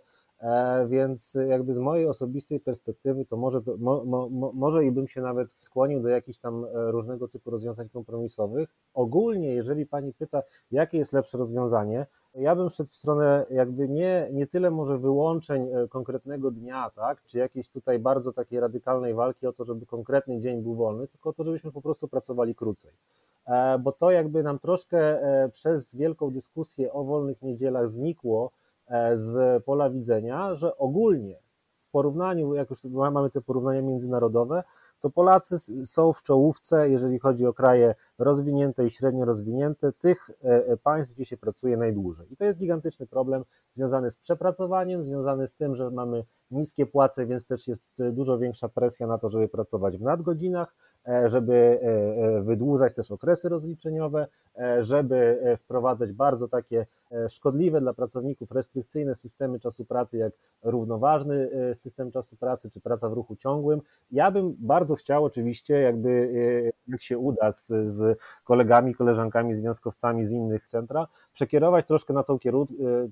więc 0.88 1.38
jakby 1.48 1.74
z 1.74 1.78
mojej 1.78 2.08
osobistej 2.08 2.60
perspektywy 2.60 3.26
to 3.26 3.38
może, 3.38 3.62
mo, 3.78 4.06
mo, 4.06 4.52
może 4.56 4.86
i 4.86 4.92
bym 4.92 5.08
się 5.08 5.22
nawet 5.22 5.50
skłonił 5.60 6.02
do 6.02 6.10
jakichś 6.10 6.40
tam 6.40 6.66
różnego 6.74 7.28
typu 7.28 7.52
rozwiązań 7.52 7.90
kompromisowych. 7.90 8.70
Ogólnie, 8.94 9.54
jeżeli 9.54 9.86
Pani 9.86 10.14
pyta, 10.14 10.44
jakie 10.72 10.98
jest 10.98 11.14
lepsze 11.14 11.38
rozwiązanie, 11.38 12.06
ja 12.38 12.56
bym 12.56 12.70
szedł 12.70 12.90
w 12.90 12.96
stronę 12.96 13.46
jakby 13.50 13.90
nie, 13.90 14.30
nie 14.32 14.48
tyle 14.48 14.72
może 14.72 14.98
wyłączeń 14.98 15.70
e, 15.74 15.88
konkretnego 15.88 16.52
dnia, 16.52 16.92
tak, 16.96 17.24
czy 17.24 17.38
jakiejś 17.38 17.70
tutaj 17.70 18.00
bardzo 18.00 18.34
takiej 18.34 18.60
radykalnej 18.60 19.14
walki 19.14 19.48
o 19.48 19.54
to, 19.54 19.66
żeby 19.66 19.86
konkretny 19.86 20.40
dzień 20.40 20.62
był 20.62 20.76
wolny, 20.76 21.08
tylko 21.08 21.30
o 21.30 21.34
to, 21.34 21.44
żebyśmy 21.44 21.72
po 21.72 21.82
prostu 21.82 22.08
pracowali 22.08 22.56
krócej. 22.56 22.92
E, 23.48 23.80
bo 23.80 23.92
to 23.92 24.12
jakby 24.12 24.44
nam 24.44 24.60
troszkę 24.60 25.22
e, 25.22 25.50
przez 25.50 25.96
wielką 25.96 26.32
dyskusję 26.32 26.94
o 26.94 27.04
wolnych 27.04 27.42
niedzielach 27.42 27.92
znikło 27.92 28.52
z 29.16 29.64
pola 29.64 29.90
widzenia, 29.90 30.56
że 30.56 30.78
ogólnie 30.78 31.36
w 31.88 31.92
porównaniu, 31.92 32.54
jak 32.54 32.70
już 32.70 32.84
mamy 32.84 33.30
te 33.30 33.42
porównania 33.42 33.82
międzynarodowe, 33.82 34.64
to 35.02 35.10
Polacy 35.10 35.86
są 35.86 36.14
w 36.14 36.24
czołówce, 36.24 36.90
jeżeli 36.90 37.20
chodzi 37.20 37.46
o 37.46 37.54
kraje 37.54 37.96
rozwinięte 38.18 38.86
i 38.86 38.90
średnio 38.90 39.26
rozwinięte, 39.26 39.92
tych 39.92 40.30
e, 40.30 40.68
e, 40.68 40.78
państw, 40.78 41.16
gdzie 41.16 41.26
się 41.26 41.38
pracuje 41.38 41.78
najdłużej. 41.78 42.34
I 42.34 42.38
to 42.38 42.46
jest 42.46 42.60
gigantyczny 42.60 43.08
problem 43.08 43.44
związany 43.76 44.12
z 44.12 44.18
przepracowaniem, 44.18 45.04
związany 45.04 45.48
z 45.48 45.56
tym, 45.56 45.76
że 45.76 45.92
mamy 45.92 46.24
niskie 46.52 46.86
płace, 46.86 47.26
więc 47.26 47.46
też 47.46 47.68
jest 47.68 48.00
e, 48.00 48.12
dużo 48.12 48.38
większa 48.38 48.70
presja 48.70 49.08
na 49.08 49.18
to, 49.18 49.30
żeby 49.30 49.48
pracować 49.48 49.98
w 49.98 50.02
nadgodzinach, 50.02 50.76
żeby 51.26 51.80
wydłużać 52.42 52.96
też 52.96 53.12
okresy 53.12 53.50
rozliczeniowe, 53.50 54.28
żeby 54.82 55.40
wprowadzać 55.60 56.14
bardzo 56.14 56.48
takie 56.48 56.86
szkodliwe 57.30 57.82
dla 57.82 57.94
pracowników 57.94 58.52
restrykcyjne 58.52 59.16
systemy 59.16 59.60
czasu 59.60 59.86
pracy, 59.86 60.18
jak 60.18 60.34
równoważny 60.64 61.50
system 61.74 62.12
czasu 62.12 62.36
pracy, 62.36 62.72
czy 62.72 62.82
praca 62.82 63.10
w 63.10 63.14
ruchu 63.14 63.36
ciągłym. 63.36 63.82
Ja 64.12 64.32
bym 64.32 64.56
bardzo 64.60 64.96
chciał 64.96 65.26
oczywiście, 65.26 65.74
jakby 65.74 66.32
jak 66.88 67.02
się 67.02 67.18
uda 67.18 67.52
z, 67.52 67.68
z 67.68 68.20
kolegami, 68.44 68.96
koleżankami, 68.96 69.56
związkowcami 69.56 70.26
z 70.26 70.32
innych 70.32 70.68
centra, 70.68 71.08
przekierować 71.34 71.88
troszkę 71.88 72.14
na 72.14 72.24
tą, 72.24 72.36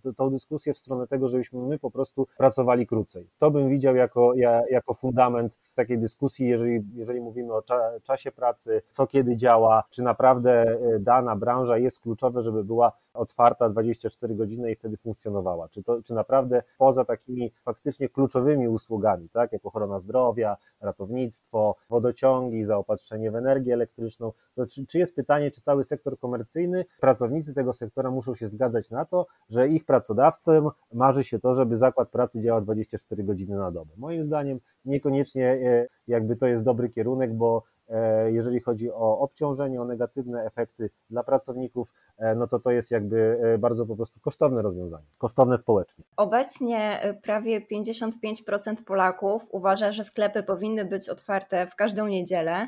y, 0.06 0.14
tą 0.18 0.30
dyskusję 0.30 0.74
w 0.74 0.78
stronę 0.78 1.08
tego, 1.08 1.30
żebyśmy 1.30 1.60
my 1.60 1.80
po 1.80 1.92
prostu 1.92 2.28
pracowali 2.38 2.88
krócej. 2.88 3.30
To 3.40 3.52
bym 3.52 3.70
widział 3.70 3.96
jako, 3.96 4.34
jako 4.70 4.94
fundament 4.94 5.54
takiej 5.76 5.98
dyskusji, 5.98 6.48
jeżeli, 6.48 6.84
jeżeli 6.94 7.22
mówimy 7.22 7.54
o 7.54 7.62
cza, 7.62 8.00
czasie 8.04 8.32
pracy, 8.32 8.82
co 8.90 9.08
kiedy 9.08 9.38
działa, 9.38 9.84
czy 9.90 10.04
naprawdę 10.04 10.78
dana 11.00 11.36
branża 11.36 11.78
jest 11.78 12.00
kluczowe, 12.00 12.44
żeby 12.44 12.64
była 12.64 12.92
otwarta 13.16 13.70
24 13.70 14.36
godziny 14.36 14.72
i 14.72 14.76
wtedy 14.76 14.98
funkcjonowała. 14.98 15.70
Czy, 15.70 15.84
to, 15.84 16.04
czy 16.04 16.14
naprawdę 16.14 16.64
poza 16.78 17.06
takimi 17.06 17.52
faktycznie 17.66 18.10
kluczowymi 18.10 18.68
usługami, 18.68 19.30
tak, 19.30 19.52
jak 19.52 19.66
ochrona 19.66 20.00
zdrowia, 20.00 20.58
ratownictwo, 20.82 21.76
wodociągi, 21.90 22.66
zaopatrzenie 22.66 23.32
w 23.32 23.36
energię 23.36 23.74
elektryczną, 23.74 24.32
to 24.56 24.68
czy, 24.68 24.88
czy 24.88 25.00
jest 25.00 25.16
pytanie, 25.16 25.52
czy 25.52 25.62
cały 25.62 25.84
sektor 25.84 26.20
komercyjny, 26.20 26.86
pracownicy 27.00 27.54
tego 27.54 27.74
sektora 27.74 28.12
muszą 28.12 28.36
się 28.36 28.50
zgadzać 28.50 28.90
na 28.90 29.06
to, 29.06 29.28
że 29.50 29.68
ich 29.68 29.86
pracodawcom 29.86 30.72
marzy 30.94 31.24
się 31.24 31.40
to, 31.40 31.56
żeby 31.56 31.78
zakład 31.78 32.10
pracy 32.10 32.42
działał 32.42 32.62
24 32.62 33.24
godziny 33.24 33.58
na 33.58 33.72
dobę. 33.72 33.92
Moim 33.98 34.26
zdaniem 34.26 34.60
niekoniecznie 34.86 35.48
e, 35.48 35.88
jakby 36.08 36.36
to 36.36 36.48
jest 36.48 36.64
dobry 36.64 36.90
kierunek, 36.90 37.34
bo 37.34 37.64
jeżeli 38.28 38.60
chodzi 38.60 38.92
o 38.92 39.20
obciążenie, 39.20 39.82
o 39.82 39.86
negatywne 39.86 40.46
efekty 40.46 40.90
dla 41.10 41.24
pracowników, 41.24 41.90
e, 42.18 42.36
no 42.36 42.48
to 42.48 42.60
to 42.60 42.72
jest 42.72 42.92
jakby 42.92 43.40
bardzo 43.60 43.86
po 43.86 43.96
prostu 43.96 44.20
kosztowne 44.20 44.62
rozwiązanie, 44.62 45.06
kosztowne 45.18 45.58
społecznie. 45.58 46.04
Obecnie 46.18 47.00
prawie 47.22 47.62
55% 47.62 48.84
Polaków 48.86 49.48
uważa, 49.52 49.92
że 49.92 50.04
sklepy 50.04 50.44
powinny 50.44 50.86
być 50.86 51.10
otwarte 51.10 51.68
w 51.68 51.76
każdą 51.76 52.08
niedzielę. 52.08 52.68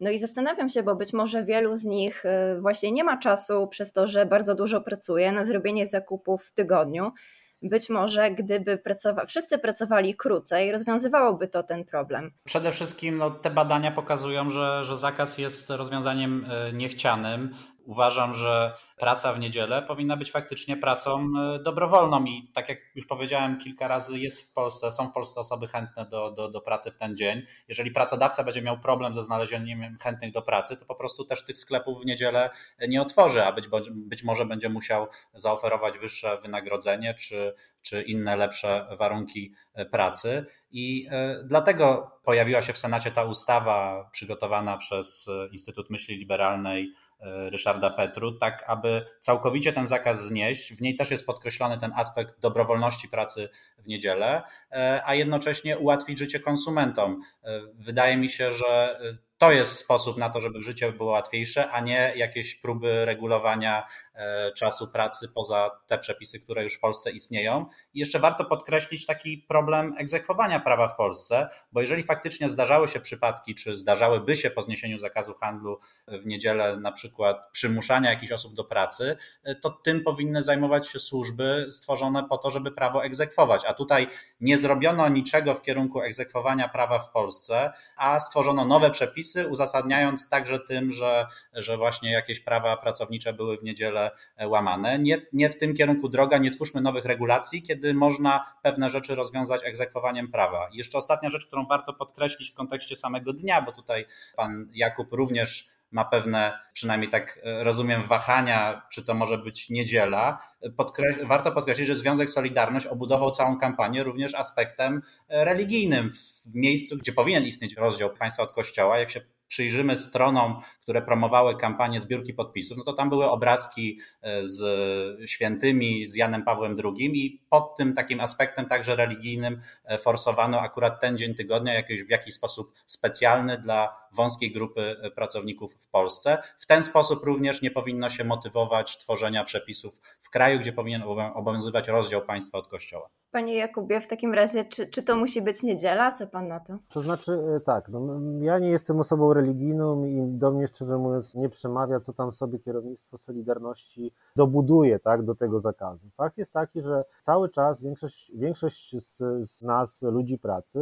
No 0.00 0.10
i 0.10 0.18
zastanawiam 0.18 0.68
się, 0.68 0.82
bo 0.82 0.94
być 0.94 1.12
może 1.12 1.44
wielu 1.44 1.76
z 1.76 1.84
nich 1.84 2.24
właśnie 2.60 2.92
nie 2.92 3.04
ma 3.04 3.18
czasu 3.18 3.66
przez 3.66 3.92
to, 3.92 4.06
że 4.06 4.26
bardzo 4.26 4.54
dużo 4.54 4.80
pracuje 4.80 5.32
na 5.32 5.44
zrobienie 5.44 5.86
zakupów 5.86 6.44
w 6.44 6.52
tygodniu. 6.52 7.12
Być 7.62 7.88
może 7.90 8.30
gdyby 8.30 8.78
pracowa 8.78 9.26
wszyscy 9.26 9.58
pracowali 9.58 10.14
krócej, 10.14 10.72
rozwiązywałoby 10.72 11.48
to 11.48 11.62
ten 11.62 11.84
problem. 11.84 12.32
Przede 12.44 12.72
wszystkim 12.72 13.18
no, 13.18 13.30
te 13.30 13.50
badania 13.50 13.90
pokazują, 13.90 14.50
że, 14.50 14.84
że 14.84 14.96
zakaz 14.96 15.38
jest 15.38 15.70
rozwiązaniem 15.70 16.46
y, 16.68 16.72
niechcianym. 16.72 17.54
Uważam, 17.88 18.34
że 18.34 18.74
praca 18.96 19.32
w 19.32 19.38
niedzielę 19.38 19.82
powinna 19.82 20.16
być 20.16 20.30
faktycznie 20.30 20.76
pracą 20.76 21.26
e, 21.38 21.58
dobrowolną 21.58 22.24
i 22.24 22.50
tak 22.54 22.68
jak 22.68 22.78
już 22.94 23.06
powiedziałem 23.06 23.58
kilka 23.58 23.88
razy, 23.88 24.18
jest 24.18 24.50
w 24.50 24.52
Polsce, 24.52 24.92
są 24.92 25.08
w 25.08 25.12
Polsce 25.12 25.40
osoby 25.40 25.68
chętne 25.68 26.06
do, 26.06 26.30
do, 26.30 26.48
do 26.48 26.60
pracy 26.60 26.90
w 26.90 26.96
ten 26.96 27.16
dzień. 27.16 27.42
Jeżeli 27.68 27.90
pracodawca 27.90 28.44
będzie 28.44 28.62
miał 28.62 28.78
problem 28.78 29.14
ze 29.14 29.22
znalezieniem 29.22 29.98
chętnych 30.02 30.32
do 30.32 30.42
pracy, 30.42 30.76
to 30.76 30.84
po 30.84 30.94
prostu 30.94 31.24
też 31.24 31.44
tych 31.44 31.58
sklepów 31.58 32.02
w 32.02 32.06
niedzielę 32.06 32.50
nie 32.88 33.02
otworzy, 33.02 33.44
a 33.44 33.52
być, 33.52 33.68
być 33.90 34.24
może 34.24 34.46
będzie 34.46 34.68
musiał 34.68 35.06
zaoferować 35.34 35.98
wyższe 35.98 36.38
wynagrodzenie 36.42 37.14
czy, 37.14 37.54
czy 37.82 38.02
inne 38.02 38.36
lepsze 38.36 38.86
warunki 38.98 39.54
e, 39.74 39.86
pracy. 39.86 40.46
I 40.70 41.08
e, 41.10 41.44
dlatego 41.44 42.10
pojawiła 42.24 42.62
się 42.62 42.72
w 42.72 42.78
Senacie 42.78 43.10
ta 43.10 43.24
ustawa 43.24 44.08
przygotowana 44.12 44.76
przez 44.76 45.30
Instytut 45.52 45.90
Myśli 45.90 46.16
Liberalnej 46.16 46.92
Ryszarda 47.20 47.90
Petru, 47.90 48.32
tak 48.32 48.64
aby 48.66 49.04
całkowicie 49.20 49.72
ten 49.72 49.86
zakaz 49.86 50.26
znieść. 50.26 50.74
W 50.74 50.80
niej 50.80 50.96
też 50.96 51.10
jest 51.10 51.26
podkreślony 51.26 51.78
ten 51.78 51.92
aspekt 51.96 52.40
dobrowolności 52.40 53.08
pracy 53.08 53.48
w 53.78 53.86
niedzielę, 53.86 54.42
e, 54.72 55.02
a 55.04 55.14
jednocześnie 55.14 55.78
ułatwić 55.78 56.18
życie 56.18 56.40
konsumentom. 56.40 57.20
E, 57.44 57.60
wydaje 57.74 58.16
mi 58.16 58.28
się, 58.28 58.52
że 58.52 59.00
to 59.38 59.52
jest 59.52 59.78
sposób 59.78 60.16
na 60.16 60.30
to, 60.30 60.40
żeby 60.40 60.62
życie 60.62 60.92
było 60.92 61.12
łatwiejsze, 61.12 61.70
a 61.70 61.80
nie 61.80 62.12
jakieś 62.16 62.54
próby 62.54 63.04
regulowania 63.04 63.86
e, 64.14 64.52
czasu 64.52 64.88
pracy 64.88 65.28
poza 65.34 65.70
te 65.86 65.98
przepisy, 65.98 66.40
które 66.40 66.62
już 66.62 66.74
w 66.74 66.80
Polsce 66.80 67.10
istnieją. 67.10 67.66
I 67.94 67.98
jeszcze 67.98 68.18
warto 68.18 68.44
podkreślić 68.44 69.06
taki 69.06 69.38
problem 69.38 69.94
egzekwowania 69.98 70.60
prawa 70.60 70.88
w 70.88 70.96
Polsce, 70.96 71.48
bo 71.72 71.80
jeżeli 71.80 72.02
faktycznie 72.02 72.48
zdarzały 72.48 72.88
się 72.88 73.00
przypadki, 73.00 73.54
czy 73.54 73.76
zdarzałyby 73.76 74.36
się 74.36 74.50
po 74.50 74.62
zniesieniu 74.62 74.98
zakazu 74.98 75.34
handlu 75.34 75.78
w 76.08 76.26
niedzielę, 76.26 76.76
na 76.76 76.92
przykład 76.92 77.50
przymuszania 77.52 78.10
jakichś 78.10 78.32
osób 78.32 78.54
do 78.54 78.64
pracy, 78.64 79.16
e, 79.44 79.54
to 79.54 79.70
tym 79.70 80.04
powinny 80.04 80.42
zajmować 80.42 80.88
się 80.88 80.98
służby 80.98 81.66
stworzone 81.70 82.24
po 82.28 82.38
to, 82.38 82.50
żeby 82.50 82.70
prawo 82.70 83.04
egzekwować. 83.04 83.64
A 83.64 83.74
tutaj 83.74 84.06
nie 84.40 84.58
zrobiono 84.58 85.08
niczego 85.08 85.54
w 85.54 85.62
kierunku 85.62 86.00
egzekwowania 86.00 86.68
prawa 86.68 86.98
w 86.98 87.10
Polsce, 87.10 87.72
a 87.96 88.20
stworzono 88.20 88.64
nowe 88.64 88.90
przepisy, 88.90 89.27
przepisy, 89.28 89.48
uzasadniając 89.48 90.28
także 90.28 90.58
tym, 90.58 90.90
że, 90.90 91.26
że 91.52 91.76
właśnie 91.76 92.12
jakieś 92.12 92.40
prawa 92.40 92.76
pracownicze 92.76 93.32
były 93.32 93.58
w 93.58 93.62
niedzielę 93.62 94.10
łamane. 94.46 94.98
Nie, 94.98 95.26
nie 95.32 95.50
w 95.50 95.58
tym 95.58 95.74
kierunku 95.74 96.08
droga, 96.08 96.38
nie 96.38 96.50
twórzmy 96.50 96.80
nowych 96.80 97.04
regulacji, 97.04 97.62
kiedy 97.62 97.94
można 97.94 98.54
pewne 98.62 98.90
rzeczy 98.90 99.14
rozwiązać 99.14 99.60
egzekwowaniem 99.64 100.28
prawa. 100.28 100.68
Jeszcze 100.72 100.98
ostatnia 100.98 101.28
rzecz, 101.28 101.46
którą 101.46 101.66
warto 101.66 101.92
podkreślić 101.92 102.50
w 102.50 102.54
kontekście 102.54 102.96
samego 102.96 103.32
dnia, 103.32 103.62
bo 103.62 103.72
tutaj 103.72 104.06
pan 104.36 104.68
Jakub 104.74 105.12
również 105.12 105.77
ma 105.90 106.04
pewne, 106.04 106.58
przynajmniej 106.72 107.10
tak 107.10 107.40
e, 107.44 107.64
rozumiem, 107.64 108.02
wahania, 108.02 108.82
czy 108.92 109.04
to 109.04 109.14
może 109.14 109.38
być 109.38 109.70
niedziela. 109.70 110.42
Podkreś 110.76 111.16
warto 111.24 111.52
podkreślić, 111.52 111.86
że 111.86 111.94
Związek 111.94 112.30
Solidarność 112.30 112.86
obudował 112.86 113.30
całą 113.30 113.58
kampanię 113.58 114.02
również 114.02 114.34
aspektem 114.34 115.02
e, 115.28 115.44
religijnym 115.44 116.10
w 116.12 116.54
miejscu, 116.54 116.96
gdzie 116.96 117.12
powinien 117.12 117.44
istnieć 117.44 117.76
rozdział 117.76 118.10
państwa 118.14 118.42
od 118.42 118.52
kościoła. 118.52 118.98
Jak 118.98 119.10
się 119.10 119.20
przyjrzymy 119.48 119.98
stronom, 119.98 120.60
które 120.88 121.02
promowały 121.02 121.56
kampanię 121.56 122.00
zbiórki 122.00 122.34
podpisów, 122.34 122.78
no 122.78 122.84
to 122.84 122.92
tam 122.92 123.10
były 123.10 123.30
obrazki 123.30 124.00
e, 124.22 124.46
z 124.46 125.30
świętymi, 125.30 126.08
z 126.08 126.16
Janem 126.16 126.42
Pawłem 126.42 126.76
II 126.84 127.24
i 127.24 127.42
pod 127.50 127.76
tym 127.76 127.94
takim 127.94 128.20
aspektem 128.20 128.66
także 128.66 128.96
religijnym 128.96 129.60
e, 129.84 129.98
forsowano 129.98 130.60
akurat 130.60 131.00
ten 131.00 131.18
dzień 131.18 131.34
tygodnia 131.34 131.74
jakiś, 131.74 132.04
w 132.04 132.10
jakiś 132.10 132.34
sposób 132.34 132.72
specjalny 132.86 133.58
dla 133.58 134.08
wąskiej 134.12 134.52
grupy 134.52 134.96
e, 135.02 135.10
pracowników 135.10 135.74
w 135.74 135.90
Polsce. 135.90 136.42
W 136.58 136.66
ten 136.66 136.82
sposób 136.82 137.24
również 137.24 137.62
nie 137.62 137.70
powinno 137.70 138.10
się 138.10 138.24
motywować 138.24 138.98
tworzenia 138.98 139.44
przepisów 139.44 140.00
w 140.20 140.30
kraju, 140.30 140.58
gdzie 140.58 140.72
powinien 140.72 141.02
obowiązywać 141.34 141.88
rozdział 141.88 142.22
państwa 142.22 142.58
od 142.58 142.68
kościoła. 142.68 143.08
Panie 143.30 143.54
Jakubie, 143.54 144.00
w 144.00 144.08
takim 144.08 144.34
razie, 144.34 144.64
czy, 144.64 144.86
czy 144.86 145.02
to 145.02 145.16
musi 145.16 145.42
być 145.42 145.62
niedziela? 145.62 146.12
Co 146.12 146.26
pan 146.26 146.48
na 146.48 146.60
to? 146.60 146.78
To 146.88 147.02
znaczy, 147.02 147.38
tak, 147.66 147.88
no, 147.88 148.20
ja 148.40 148.58
nie 148.58 148.70
jestem 148.70 149.00
osobą 149.00 149.32
religijną 149.32 150.04
i 150.04 150.38
do 150.38 150.50
mnie, 150.50 150.68
szczerze 150.78 150.98
mówiąc, 150.98 151.34
nie 151.34 151.48
przemawia, 151.48 152.00
co 152.00 152.12
tam 152.12 152.32
sobie 152.32 152.58
kierownictwo 152.58 153.18
Solidarności 153.18 154.12
dobuduje 154.36 154.98
tak, 154.98 155.22
do 155.22 155.34
tego 155.34 155.60
zakazu. 155.60 156.08
Fakt 156.16 156.38
jest 156.38 156.52
taki, 156.52 156.82
że 156.82 157.04
cały 157.22 157.48
czas 157.48 157.82
większość, 157.82 158.32
większość 158.34 158.96
z, 158.98 159.16
z 159.50 159.62
nas, 159.62 160.02
ludzi 160.02 160.38
pracy, 160.38 160.78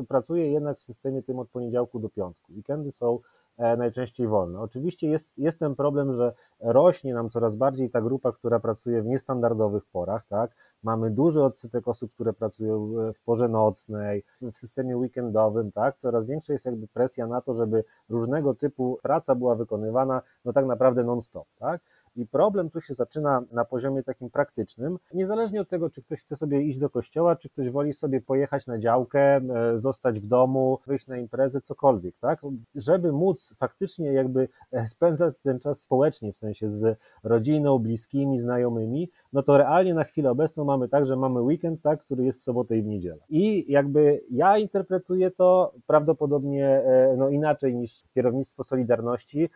y, 0.00 0.04
pracuje 0.04 0.52
jednak 0.52 0.78
w 0.78 0.82
systemie 0.82 1.22
tym 1.22 1.38
od 1.38 1.48
poniedziałku 1.48 1.98
do 1.98 2.08
piątku. 2.08 2.52
Weekendy 2.52 2.92
są 2.92 3.18
najczęściej 3.60 4.26
wolne. 4.28 4.60
Oczywiście 4.60 5.08
jest, 5.08 5.30
jest 5.38 5.58
ten 5.58 5.74
problem, 5.74 6.14
że 6.14 6.32
rośnie 6.60 7.14
nam 7.14 7.30
coraz 7.30 7.56
bardziej 7.56 7.90
ta 7.90 8.00
grupa, 8.00 8.32
która 8.32 8.60
pracuje 8.60 9.02
w 9.02 9.06
niestandardowych 9.06 9.84
porach, 9.92 10.26
tak? 10.26 10.50
Mamy 10.82 11.10
duży 11.10 11.42
odsetek 11.42 11.88
osób, 11.88 12.12
które 12.14 12.32
pracują 12.32 12.92
w 13.14 13.20
porze 13.24 13.48
nocnej, 13.48 14.24
w 14.42 14.56
systemie 14.56 14.96
weekendowym, 14.96 15.72
tak? 15.72 15.96
Coraz 15.96 16.26
większa 16.26 16.52
jest 16.52 16.64
jakby 16.64 16.88
presja 16.88 17.26
na 17.26 17.40
to, 17.40 17.54
żeby 17.54 17.84
różnego 18.08 18.54
typu 18.54 18.98
praca 19.02 19.34
była 19.34 19.54
wykonywana, 19.54 20.22
no 20.44 20.52
tak 20.52 20.66
naprawdę 20.66 21.04
non-stop, 21.04 21.48
tak? 21.58 21.80
I 22.16 22.26
problem 22.26 22.70
tu 22.70 22.80
się 22.80 22.94
zaczyna 22.94 23.42
na 23.52 23.64
poziomie 23.64 24.02
takim 24.02 24.30
praktycznym, 24.30 24.98
niezależnie 25.14 25.60
od 25.60 25.68
tego, 25.68 25.90
czy 25.90 26.02
ktoś 26.02 26.20
chce 26.20 26.36
sobie 26.36 26.62
iść 26.62 26.78
do 26.78 26.90
kościoła, 26.90 27.36
czy 27.36 27.48
ktoś 27.48 27.70
woli 27.70 27.92
sobie 27.92 28.20
pojechać 28.20 28.66
na 28.66 28.78
działkę, 28.78 29.36
e, 29.36 29.40
zostać 29.78 30.20
w 30.20 30.26
domu, 30.26 30.78
wyjść 30.86 31.06
na 31.06 31.16
imprezę, 31.16 31.60
cokolwiek, 31.60 32.14
tak? 32.20 32.40
Żeby 32.74 33.12
móc 33.12 33.54
faktycznie 33.58 34.12
jakby 34.12 34.48
e, 34.72 34.86
spędzać 34.86 35.38
ten 35.38 35.60
czas 35.60 35.80
społecznie, 35.80 36.32
w 36.32 36.36
sensie 36.36 36.70
z 36.70 36.98
rodziną, 37.24 37.78
bliskimi, 37.78 38.40
znajomymi, 38.40 39.10
no 39.32 39.42
to 39.42 39.58
realnie 39.58 39.94
na 39.94 40.04
chwilę 40.04 40.30
obecną 40.30 40.64
mamy 40.64 40.88
tak, 40.88 41.06
że 41.06 41.16
mamy 41.16 41.42
weekend, 41.42 41.82
tak, 41.82 42.00
który 42.04 42.24
jest 42.24 42.40
w 42.40 42.42
sobotę 42.42 42.76
i 42.76 42.82
w 42.82 42.86
niedzielę. 42.86 43.20
I 43.28 43.72
jakby 43.72 44.20
ja 44.30 44.58
interpretuję 44.58 45.30
to 45.30 45.72
prawdopodobnie 45.86 46.66
e, 46.66 47.14
no 47.16 47.28
inaczej 47.28 47.74
niż 47.74 48.04
kierownictwo 48.14 48.64
Solidarności, 48.64 49.48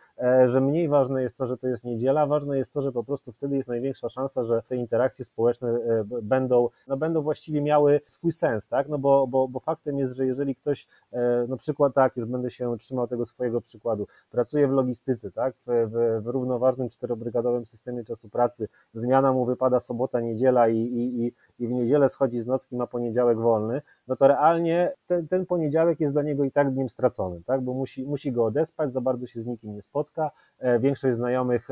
że 0.45 0.61
mniej 0.61 0.87
ważne 0.87 1.21
jest 1.21 1.37
to, 1.37 1.47
że 1.47 1.57
to 1.57 1.67
jest 1.67 1.83
niedziela, 1.83 2.25
ważne 2.25 2.44
ważne 2.45 2.57
jest 2.57 2.73
to, 2.73 2.81
że 2.81 2.91
po 2.91 3.03
prostu 3.03 3.31
wtedy 3.31 3.55
jest 3.55 3.69
największa 3.69 4.09
szansa, 4.09 4.43
że 4.43 4.61
te 4.67 4.75
interakcje 4.75 5.25
społeczne 5.25 5.69
e, 5.69 6.03
będą, 6.21 6.69
no 6.87 6.97
będą 6.97 7.21
właściwie 7.21 7.61
miały 7.61 8.01
swój 8.05 8.31
sens, 8.31 8.67
tak? 8.67 8.89
No 8.89 8.97
bo, 8.97 9.27
bo, 9.27 9.47
bo 9.47 9.59
faktem 9.59 9.99
jest, 9.99 10.15
że 10.15 10.25
jeżeli 10.25 10.55
ktoś, 10.55 10.87
e, 11.13 11.45
no 11.49 11.57
przykład 11.57 11.93
tak, 11.93 12.17
już 12.17 12.25
będę 12.25 12.51
się 12.51 12.77
trzymał 12.77 13.07
tego 13.07 13.25
swojego 13.25 13.61
przykładu, 13.61 14.07
pracuje 14.29 14.67
w 14.67 14.71
logistyce, 14.71 15.31
tak? 15.31 15.55
W, 15.55 15.89
w, 15.91 16.23
w 16.23 16.27
równoważnym 16.27 16.89
czterobrygadowym 16.89 17.65
systemie 17.65 18.03
czasu 18.03 18.29
pracy, 18.29 18.67
zmiana 18.93 19.33
mu 19.33 19.45
wypada 19.45 19.79
sobota, 19.79 20.21
niedziela 20.21 20.67
i, 20.67 20.77
i, 20.77 21.25
i, 21.25 21.33
i 21.59 21.67
w 21.67 21.71
niedzielę 21.71 22.09
schodzi 22.09 22.41
z 22.41 22.47
nocki, 22.47 22.75
ma 22.75 22.87
poniedziałek 22.87 23.37
wolny, 23.37 23.81
no 24.07 24.15
to 24.15 24.27
realnie 24.27 24.93
ten, 25.07 25.27
ten 25.27 25.45
poniedziałek 25.45 25.99
jest 25.99 26.13
dla 26.15 26.23
niego 26.23 26.43
i 26.43 26.51
tak 26.51 26.73
dniem 26.73 26.89
straconym, 26.89 27.43
tak? 27.43 27.61
Bo 27.61 27.73
musi, 27.73 28.05
musi 28.05 28.31
go 28.31 28.45
odespać, 28.45 28.93
za 28.93 29.01
bardzo 29.01 29.27
się 29.27 29.41
z 29.41 29.45
nikim 29.45 29.75
nie 29.75 29.81
spotka, 29.81 30.31
e, 30.59 30.79
większość 30.79 31.15
znajomych 31.15 31.67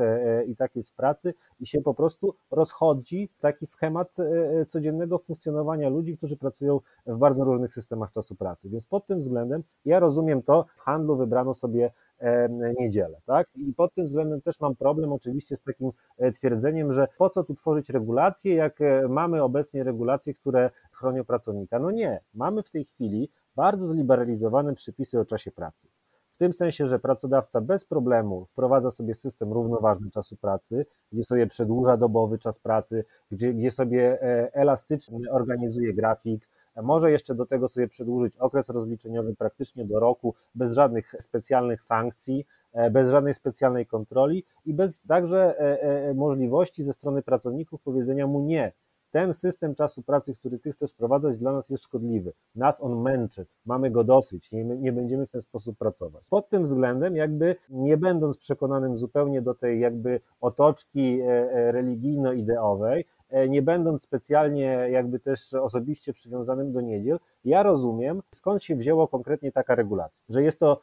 i 0.46 0.56
tak 0.56 0.63
tak 0.64 0.76
jest 0.76 0.90
w 0.90 0.94
pracy 0.94 1.34
i 1.60 1.66
się 1.66 1.80
po 1.80 1.94
prostu 1.94 2.34
rozchodzi 2.50 3.28
taki 3.40 3.66
schemat 3.66 4.20
e, 4.20 4.22
e, 4.60 4.66
codziennego 4.66 5.18
funkcjonowania 5.18 5.88
ludzi, 5.88 6.16
którzy 6.16 6.36
pracują 6.36 6.80
w 7.06 7.18
bardzo 7.18 7.44
różnych 7.44 7.74
systemach 7.74 8.12
czasu 8.12 8.34
pracy. 8.34 8.68
Więc 8.68 8.86
pod 8.86 9.06
tym 9.06 9.18
względem 9.18 9.62
ja 9.84 10.00
rozumiem 10.00 10.42
to, 10.42 10.66
w 10.76 10.80
handlu 10.80 11.16
wybrano 11.16 11.54
sobie 11.54 11.90
e, 12.18 12.48
niedzielę, 12.80 13.20
tak? 13.26 13.48
I 13.56 13.74
pod 13.74 13.94
tym 13.94 14.06
względem 14.06 14.40
też 14.40 14.60
mam 14.60 14.76
problem 14.76 15.12
oczywiście 15.12 15.56
z 15.56 15.62
takim 15.62 15.90
twierdzeniem, 16.34 16.92
że 16.92 17.08
po 17.18 17.30
co 17.30 17.44
tu 17.44 17.54
tworzyć 17.54 17.90
regulacje, 17.90 18.54
jak 18.54 18.78
mamy 19.08 19.42
obecnie 19.42 19.84
regulacje, 19.84 20.34
które 20.34 20.70
chronią 20.92 21.24
pracownika. 21.24 21.78
No 21.78 21.90
nie, 21.90 22.20
mamy 22.34 22.62
w 22.62 22.70
tej 22.70 22.84
chwili 22.84 23.30
bardzo 23.56 23.86
zliberalizowane 23.86 24.74
przepisy 24.74 25.20
o 25.20 25.24
czasie 25.24 25.50
pracy 25.50 25.93
w 26.34 26.38
tym 26.38 26.52
sensie, 26.52 26.86
że 26.86 26.98
pracodawca 26.98 27.60
bez 27.60 27.84
problemu 27.84 28.44
wprowadza 28.44 28.90
sobie 28.90 29.14
system 29.14 29.52
równoważny 29.52 30.10
czasu 30.10 30.36
pracy, 30.36 30.86
gdzie 31.12 31.24
sobie 31.24 31.46
przedłuża 31.46 31.96
dobowy 31.96 32.38
czas 32.38 32.58
pracy, 32.58 33.04
gdzie, 33.30 33.54
gdzie 33.54 33.70
sobie 33.70 34.22
e, 34.22 34.54
elastycznie 34.54 35.30
organizuje 35.30 35.94
grafik, 35.94 36.48
może 36.82 37.10
jeszcze 37.10 37.34
do 37.34 37.46
tego 37.46 37.68
sobie 37.68 37.88
przedłużyć 37.88 38.36
okres 38.36 38.68
rozliczeniowy 38.68 39.36
praktycznie 39.36 39.84
do 39.84 40.00
roku, 40.00 40.34
bez 40.54 40.72
żadnych 40.72 41.14
specjalnych 41.20 41.82
sankcji, 41.82 42.46
e, 42.72 42.90
bez 42.90 43.10
żadnej 43.10 43.34
specjalnej 43.34 43.86
kontroli 43.86 44.44
i 44.66 44.74
bez 44.74 45.02
także 45.02 45.58
e, 45.58 46.14
możliwości 46.14 46.84
ze 46.84 46.92
strony 46.92 47.22
pracowników 47.22 47.82
powiedzenia 47.82 48.26
mu 48.26 48.40
nie, 48.40 48.72
ten 49.14 49.34
system 49.34 49.74
czasu 49.74 50.02
pracy, 50.02 50.34
który 50.34 50.58
ty 50.58 50.72
chcesz 50.72 50.92
wprowadzać, 50.92 51.38
dla 51.38 51.52
nas 51.52 51.70
jest 51.70 51.84
szkodliwy. 51.84 52.32
Nas 52.54 52.82
on 52.82 53.02
męczy, 53.02 53.46
mamy 53.66 53.90
go 53.90 54.04
dosyć, 54.04 54.52
nie, 54.52 54.64
nie 54.64 54.92
będziemy 54.92 55.26
w 55.26 55.30
ten 55.30 55.42
sposób 55.42 55.78
pracować. 55.78 56.24
Pod 56.30 56.48
tym 56.48 56.64
względem, 56.64 57.16
jakby 57.16 57.56
nie 57.70 57.96
będąc 57.96 58.38
przekonanym 58.38 58.98
zupełnie 58.98 59.42
do 59.42 59.54
tej 59.54 59.80
jakby 59.80 60.20
otoczki 60.40 61.20
e, 61.20 61.26
e, 61.26 61.72
religijno-ideowej, 61.72 63.04
E, 63.34 63.48
nie 63.48 63.62
będąc 63.62 64.02
specjalnie 64.02 64.88
jakby 64.90 65.20
też 65.20 65.54
osobiście 65.54 66.12
przywiązanym 66.12 66.72
do 66.72 66.80
niedziel, 66.80 67.18
ja 67.44 67.62
rozumiem, 67.62 68.22
skąd 68.34 68.62
się 68.62 68.76
wzięło 68.76 69.08
konkretnie 69.08 69.52
taka 69.52 69.74
regulacja, 69.74 70.18
że 70.28 70.42
jest 70.42 70.60
to 70.60 70.80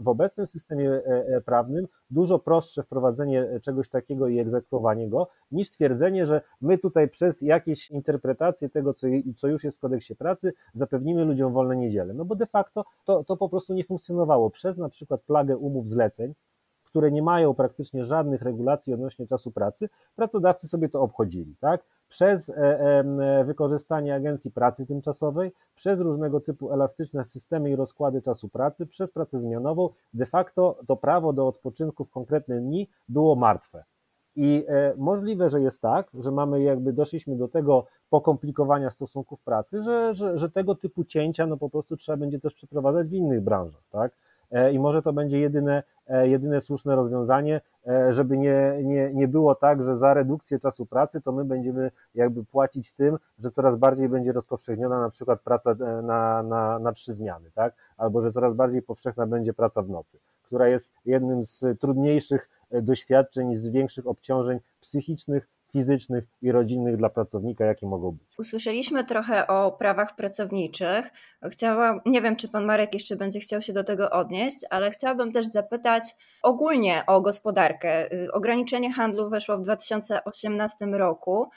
w 0.00 0.08
obecnym 0.08 0.46
systemie 0.46 0.90
e, 0.90 1.40
prawnym 1.40 1.86
dużo 2.10 2.38
prostsze 2.38 2.82
wprowadzenie 2.82 3.60
czegoś 3.62 3.88
takiego 3.88 4.28
i 4.28 4.38
egzekwowanie 4.38 5.08
go, 5.08 5.28
niż 5.52 5.70
twierdzenie, 5.70 6.26
że 6.26 6.40
my 6.60 6.78
tutaj 6.78 7.08
przez 7.08 7.42
jakieś 7.42 7.90
interpretacje 7.90 8.68
tego, 8.68 8.94
co, 8.94 9.06
co 9.36 9.48
już 9.48 9.64
jest 9.64 9.76
w 9.76 9.80
kodeksie 9.80 10.16
pracy, 10.16 10.52
zapewnimy 10.74 11.24
ludziom 11.24 11.52
wolne 11.52 11.76
niedziele. 11.76 12.14
No 12.14 12.24
bo 12.24 12.34
de 12.34 12.46
facto 12.46 12.84
to, 13.04 13.24
to 13.24 13.36
po 13.36 13.48
prostu 13.48 13.74
nie 13.74 13.84
funkcjonowało. 13.84 14.50
Przez 14.50 14.78
na 14.78 14.88
przykład 14.88 15.22
plagę 15.22 15.56
umów 15.56 15.88
zleceń, 15.88 16.34
które 16.84 17.12
nie 17.12 17.22
mają 17.22 17.54
praktycznie 17.54 18.04
żadnych 18.04 18.42
regulacji 18.42 18.94
odnośnie 18.94 19.26
czasu 19.26 19.52
pracy, 19.52 19.88
pracodawcy 20.16 20.68
sobie 20.68 20.88
to 20.88 21.00
obchodzili, 21.00 21.56
tak? 21.60 21.84
Przez 22.08 22.48
e, 22.48 22.54
e, 22.54 23.44
wykorzystanie 23.44 24.14
agencji 24.14 24.50
pracy 24.50 24.86
tymczasowej, 24.86 25.52
przez 25.74 26.00
różnego 26.00 26.40
typu 26.40 26.72
elastyczne 26.72 27.24
systemy 27.24 27.70
i 27.70 27.76
rozkłady 27.76 28.22
czasu 28.22 28.48
pracy, 28.48 28.86
przez 28.86 29.10
pracę 29.10 29.40
zmianową, 29.40 29.90
de 30.14 30.26
facto 30.26 30.78
to 30.86 30.96
prawo 30.96 31.32
do 31.32 31.48
odpoczynku 31.48 32.04
w 32.04 32.10
konkretne 32.10 32.60
dni 32.60 32.88
było 33.08 33.36
martwe. 33.36 33.84
I 34.36 34.64
e, 34.68 34.94
możliwe, 34.96 35.50
że 35.50 35.60
jest 35.60 35.80
tak, 35.80 36.10
że 36.20 36.30
mamy 36.30 36.62
jakby 36.62 36.92
doszliśmy 36.92 37.36
do 37.36 37.48
tego 37.48 37.86
pokomplikowania 38.10 38.90
stosunków 38.90 39.40
pracy, 39.42 39.82
że, 39.82 40.14
że, 40.14 40.38
że 40.38 40.50
tego 40.50 40.74
typu 40.74 41.04
cięcia 41.04 41.46
no 41.46 41.56
po 41.56 41.70
prostu 41.70 41.96
trzeba 41.96 42.16
będzie 42.16 42.40
też 42.40 42.54
przeprowadzać 42.54 43.08
w 43.08 43.12
innych 43.12 43.40
branżach, 43.40 43.82
tak? 43.90 44.12
E, 44.50 44.72
i 44.72 44.78
może 44.78 45.02
to 45.02 45.12
będzie 45.12 45.40
jedyne, 45.40 45.82
e, 46.06 46.28
jedyne 46.28 46.60
słuszne 46.60 46.96
rozwiązanie, 46.96 47.60
e, 47.86 48.12
żeby 48.12 48.38
nie, 48.38 48.78
nie, 48.82 49.14
nie 49.14 49.28
było 49.28 49.54
tak, 49.54 49.82
że 49.82 49.96
za 49.96 50.14
redukcję 50.14 50.58
czasu 50.58 50.86
pracy 50.86 51.20
to 51.20 51.32
my 51.32 51.44
będziemy 51.44 51.90
jakby 52.14 52.44
płacić 52.44 52.92
tym, 52.92 53.18
że 53.38 53.50
coraz 53.50 53.76
bardziej 53.76 54.08
będzie 54.08 54.32
rozpowszechniona 54.32 55.00
na 55.00 55.10
przykład 55.10 55.40
praca 55.40 55.74
na, 56.02 56.42
na, 56.42 56.78
na 56.78 56.92
trzy 56.92 57.14
zmiany, 57.14 57.50
tak? 57.54 57.74
Albo 57.96 58.22
że 58.22 58.32
coraz 58.32 58.54
bardziej 58.54 58.82
powszechna 58.82 59.26
będzie 59.26 59.54
praca 59.54 59.82
w 59.82 59.88
nocy, 59.88 60.18
która 60.42 60.68
jest 60.68 60.94
jednym 61.04 61.44
z 61.44 61.80
trudniejszych 61.80 62.50
doświadczeń, 62.70 63.56
z 63.56 63.68
większych 63.68 64.06
obciążeń 64.06 64.60
psychicznych 64.80 65.48
fizycznych 65.74 66.24
i 66.42 66.52
rodzinnych 66.52 66.96
dla 66.96 67.08
pracownika, 67.10 67.64
jakie 67.64 67.86
mogą 67.86 68.10
być. 68.10 68.38
Usłyszeliśmy 68.38 69.04
trochę 69.04 69.46
o 69.46 69.72
prawach 69.72 70.16
pracowniczych. 70.16 71.10
Chciałam, 71.50 72.00
nie 72.06 72.22
wiem, 72.22 72.36
czy 72.36 72.48
pan 72.48 72.64
Marek 72.64 72.94
jeszcze 72.94 73.16
będzie 73.16 73.40
chciał 73.40 73.62
się 73.62 73.72
do 73.72 73.84
tego 73.84 74.10
odnieść, 74.10 74.56
ale 74.70 74.90
chciałabym 74.90 75.32
też 75.32 75.46
zapytać 75.46 76.16
ogólnie 76.42 77.02
o 77.06 77.20
gospodarkę. 77.20 78.08
Ograniczenie 78.32 78.92
handlu 78.92 79.30
weszło 79.30 79.58
w 79.58 79.62
2018 79.62 80.86
roku. 80.86 81.50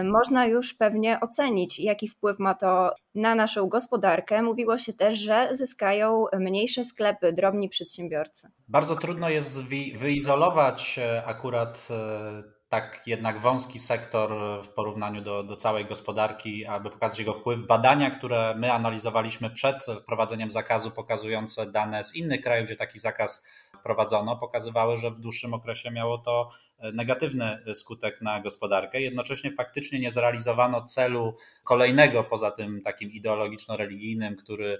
Y, 0.00 0.04
można 0.04 0.46
już 0.46 0.74
pewnie 0.74 1.20
ocenić, 1.20 1.78
jaki 1.78 2.08
wpływ 2.08 2.38
ma 2.38 2.54
to 2.54 2.94
na 3.14 3.34
naszą 3.34 3.68
gospodarkę. 3.68 4.42
Mówiło 4.42 4.78
się 4.78 4.92
też, 4.92 5.18
że 5.18 5.48
zyskają 5.56 6.24
mniejsze 6.38 6.84
sklepy, 6.84 7.32
drobni 7.32 7.68
przedsiębiorcy. 7.68 8.48
Bardzo 8.68 8.96
trudno 8.96 9.28
jest 9.28 9.62
wyizolować 9.98 10.98
e, 10.98 11.22
akurat 11.26 11.88
e, 11.90 12.57
tak 12.68 13.02
jednak 13.06 13.40
wąski 13.40 13.78
sektor 13.78 14.30
w 14.64 14.68
porównaniu 14.68 15.20
do, 15.20 15.42
do 15.42 15.56
całej 15.56 15.84
gospodarki, 15.84 16.66
aby 16.66 16.90
pokazać 16.90 17.18
jego 17.18 17.34
wpływ. 17.34 17.66
Badania, 17.66 18.10
które 18.10 18.54
my 18.58 18.72
analizowaliśmy 18.72 19.50
przed 19.50 19.86
wprowadzeniem 20.02 20.50
zakazu, 20.50 20.90
pokazujące 20.90 21.72
dane 21.72 22.04
z 22.04 22.16
innych 22.16 22.40
krajów, 22.40 22.66
gdzie 22.66 22.76
taki 22.76 22.98
zakaz 22.98 23.44
wprowadzono, 23.78 24.36
pokazywały, 24.36 24.96
że 24.96 25.10
w 25.10 25.20
dłuższym 25.20 25.54
okresie 25.54 25.90
miało 25.90 26.18
to 26.18 26.50
negatywny 26.92 27.58
skutek 27.74 28.22
na 28.22 28.40
gospodarkę. 28.40 29.00
Jednocześnie 29.00 29.52
faktycznie 29.52 30.00
nie 30.00 30.10
zrealizowano 30.10 30.84
celu 30.84 31.36
kolejnego 31.64 32.24
poza 32.24 32.50
tym 32.50 32.82
takim 32.82 33.10
ideologiczno-religijnym, 33.10 34.36
który, 34.36 34.78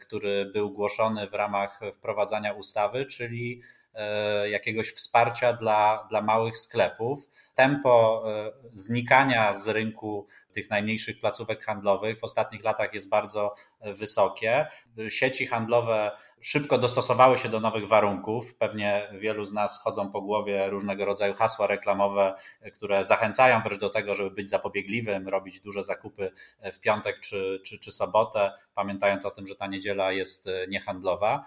który 0.00 0.50
był 0.54 0.70
głoszony 0.70 1.28
w 1.30 1.34
ramach 1.34 1.80
wprowadzania 1.92 2.52
ustawy, 2.52 3.06
czyli 3.06 3.60
E, 3.60 3.85
jakiegoś 4.50 4.88
wsparcia 4.88 5.52
dla, 5.52 6.06
dla 6.10 6.22
małych 6.22 6.58
sklepów. 6.58 7.28
Tempo 7.54 8.24
e, 8.26 8.52
znikania 8.72 9.54
z 9.54 9.68
rynku 9.68 10.26
tych 10.52 10.70
najmniejszych 10.70 11.20
placówek 11.20 11.64
handlowych 11.64 12.18
w 12.18 12.24
ostatnich 12.24 12.64
latach 12.64 12.94
jest 12.94 13.08
bardzo 13.08 13.54
e, 13.80 13.94
wysokie. 13.94 14.66
Sieci 15.08 15.46
handlowe 15.46 16.10
szybko 16.46 16.78
dostosowały 16.78 17.38
się 17.38 17.48
do 17.48 17.60
nowych 17.60 17.88
warunków. 17.88 18.54
Pewnie 18.54 19.08
wielu 19.18 19.44
z 19.44 19.52
nas 19.52 19.82
chodzą 19.82 20.10
po 20.10 20.20
głowie 20.22 20.70
różnego 20.70 21.04
rodzaju 21.04 21.34
hasła 21.34 21.66
reklamowe, 21.66 22.34
które 22.72 23.04
zachęcają 23.04 23.62
wręcz 23.62 23.80
do 23.80 23.90
tego, 23.90 24.14
żeby 24.14 24.30
być 24.30 24.50
zapobiegliwym, 24.50 25.28
robić 25.28 25.60
duże 25.60 25.84
zakupy 25.84 26.32
w 26.72 26.78
piątek 26.78 27.20
czy, 27.20 27.60
czy, 27.64 27.78
czy 27.78 27.92
sobotę, 27.92 28.52
pamiętając 28.74 29.26
o 29.26 29.30
tym, 29.30 29.46
że 29.46 29.56
ta 29.56 29.66
niedziela 29.66 30.12
jest 30.12 30.48
niehandlowa. 30.68 31.44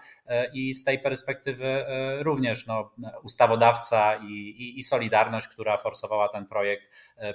I 0.52 0.74
z 0.74 0.84
tej 0.84 0.98
perspektywy 0.98 1.84
również 2.18 2.66
no, 2.66 2.90
ustawodawca 3.22 4.16
i, 4.16 4.32
i, 4.32 4.78
i 4.78 4.82
Solidarność, 4.82 5.48
która 5.48 5.76
forsowała 5.76 6.28
ten 6.28 6.46
projekt, 6.46 6.90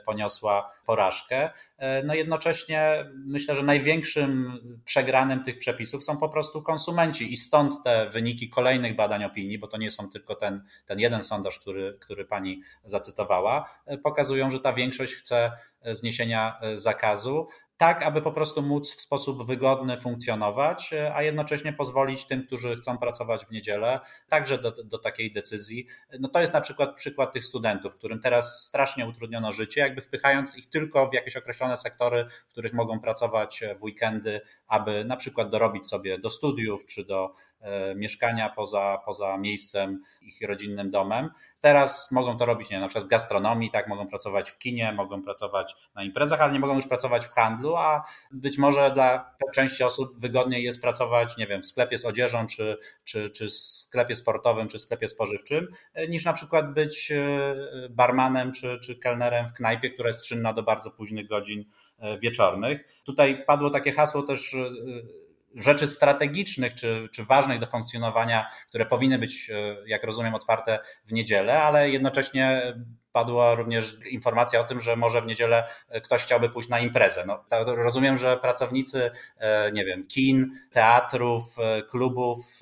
poniosła 0.06 0.72
porażkę. 0.86 1.50
E, 1.78 2.04
no 2.04 2.14
jednocześnie 2.14 3.12
myślę, 3.26 3.56
że 3.56 3.64
największym 3.64 4.60
przegranym 4.86 5.44
tych 5.44 5.60
przepisów 5.60 6.04
są 6.04 6.18
po 6.18 6.30
prostu 6.30 6.62
konsumenci 6.62 7.34
i 7.34 7.38
te 7.84 8.10
wyniki 8.10 8.50
kolejnych 8.50 8.96
badań 8.96 9.24
opinii, 9.24 9.60
bo 9.60 9.68
to 9.68 9.78
nie 9.78 9.92
są 9.92 10.10
tylko 10.10 10.36
ten, 10.36 10.64
ten 10.86 11.00
jeden 11.00 11.24
sondaż, 11.24 11.60
który, 11.60 11.98
który 12.02 12.26
pani 12.26 12.62
zacytowała, 12.86 13.70
e, 13.86 13.98
pokazują, 13.98 14.50
że 14.50 14.60
ta 14.60 14.74
większość 14.74 15.16
chce 15.16 15.52
zniesienia 15.92 16.60
zakazu 16.76 17.48
tak, 17.78 18.04
aby 18.04 18.22
po 18.22 18.32
prostu 18.32 18.62
móc 18.62 18.96
w 18.96 19.02
sposób 19.02 19.46
wygodny 19.46 19.98
funkcjonować, 19.98 20.94
a 21.14 21.22
jednocześnie 21.22 21.74
pozwolić 21.74 22.26
tym, 22.26 22.48
którzy 22.48 22.76
chcą 22.76 22.98
pracować 22.98 23.46
w 23.46 23.52
niedzielę, 23.52 24.00
także 24.30 24.58
do, 24.58 24.84
do 24.84 24.98
takiej 24.98 25.34
decyzji. 25.34 25.88
No 26.20 26.30
to 26.30 26.40
jest 26.40 26.54
na 26.54 26.62
przykład 26.62 26.96
przykład 26.96 27.34
tych 27.34 27.46
studentów, 27.46 27.96
którym 27.96 28.20
teraz 28.20 28.64
strasznie 28.64 29.08
utrudniono 29.08 29.52
życie, 29.52 29.82
jakby 29.82 30.02
wpychając 30.02 30.58
ich 30.58 30.70
tylko 30.70 31.10
w 31.10 31.14
jakieś 31.14 31.36
określone 31.36 31.78
sektory, 31.78 32.26
w 32.48 32.52
których 32.52 32.74
mogą 32.74 33.00
pracować 33.00 33.64
w 33.80 33.84
weekendy, 33.84 34.42
aby 34.68 35.06
na 35.06 35.16
przykład 35.16 35.50
dorobić 35.50 35.88
sobie 35.88 36.18
do 36.18 36.30
studiów 36.30 36.86
czy 36.86 37.06
do 37.06 37.26
e, 37.26 37.55
mieszkania 37.96 38.50
poza, 38.50 38.98
poza 39.06 39.38
miejscem 39.38 40.02
ich 40.22 40.42
rodzinnym 40.42 40.92
domem. 40.92 41.30
Teraz 41.60 42.12
mogą 42.12 42.38
to 42.38 42.46
robić, 42.46 42.70
nie 42.70 42.80
na 42.80 42.88
przykład 42.88 43.06
w 43.06 43.10
gastronomii, 43.10 43.72
tak, 43.72 43.88
mogą 43.88 44.08
pracować 44.08 44.52
w 44.52 44.58
kinie, 44.58 44.92
mogą 44.92 45.24
pracować 45.24 45.76
na 45.96 46.04
imprezach, 46.04 46.42
ale 46.42 46.54
nie 46.54 46.60
mogą 46.60 46.76
już 46.76 46.88
pracować 46.88 47.26
w 47.26 47.32
handlu, 47.32 47.76
a 47.76 48.04
być 48.32 48.58
może 48.58 48.92
dla 48.92 49.36
części 49.54 49.84
osób 49.84 50.20
wygodniej 50.20 50.64
jest 50.64 50.82
pracować, 50.82 51.38
nie 51.38 51.48
wiem, 51.48 51.62
w 51.62 51.66
sklepie 51.66 51.98
z 51.98 52.06
odzieżą, 52.06 52.46
czy, 52.48 52.78
czy, 53.04 53.30
czy 53.30 53.50
sklepie 53.50 54.16
sportowym, 54.16 54.68
czy 54.68 54.80
sklepie 54.80 55.08
spożywczym, 55.08 55.68
niż 56.10 56.26
na 56.26 56.34
przykład 56.34 56.74
być 56.74 57.12
e, 57.12 57.56
barmanem, 57.90 58.52
czy, 58.52 58.80
czy 58.80 59.00
kelnerem 59.00 59.48
w 59.48 59.54
knajpie, 59.54 59.90
która 59.90 60.10
jest 60.10 60.22
czynna 60.22 60.54
do 60.54 60.64
bardzo 60.64 60.92
późnych 60.92 61.28
godzin 61.28 61.66
e, 62.00 62.20
wieczornych. 62.20 63.02
Tutaj 63.04 63.46
padło 63.46 63.70
takie 63.70 63.92
hasło 63.92 64.24
też 64.24 64.54
e, 64.54 65.25
rzeczy 65.56 65.88
strategicznych 65.88 66.74
czy, 66.74 67.10
czy 67.12 67.26
ważnych 67.26 67.60
do 67.60 67.66
funkcjonowania, 67.66 68.50
które 68.68 68.86
powinny 68.86 69.20
być, 69.20 69.52
jak 69.86 70.04
rozumiem, 70.04 70.36
otwarte 70.36 70.80
w 71.06 71.12
niedzielę, 71.12 71.62
ale 71.64 71.90
jednocześnie 71.90 72.76
padła 73.16 73.56
również 73.56 73.98
informacja 74.10 74.60
o 74.60 74.64
tym, 74.64 74.80
że 74.80 74.96
może 74.96 75.22
w 75.22 75.26
niedzielę 75.26 75.68
e, 75.90 76.02
ktoś 76.02 76.24
chciałby 76.24 76.50
pójść 76.50 76.70
na 76.70 76.80
imprezę. 76.80 77.24
No, 77.28 77.46
rozumiem, 77.66 78.18
że 78.18 78.38
pracownicy, 78.38 79.12
e, 79.38 79.72
nie 79.72 79.86
wiem, 79.86 80.08
kin, 80.08 80.52
teatrów, 80.72 81.44
e, 81.60 81.82
klubów, 81.82 82.60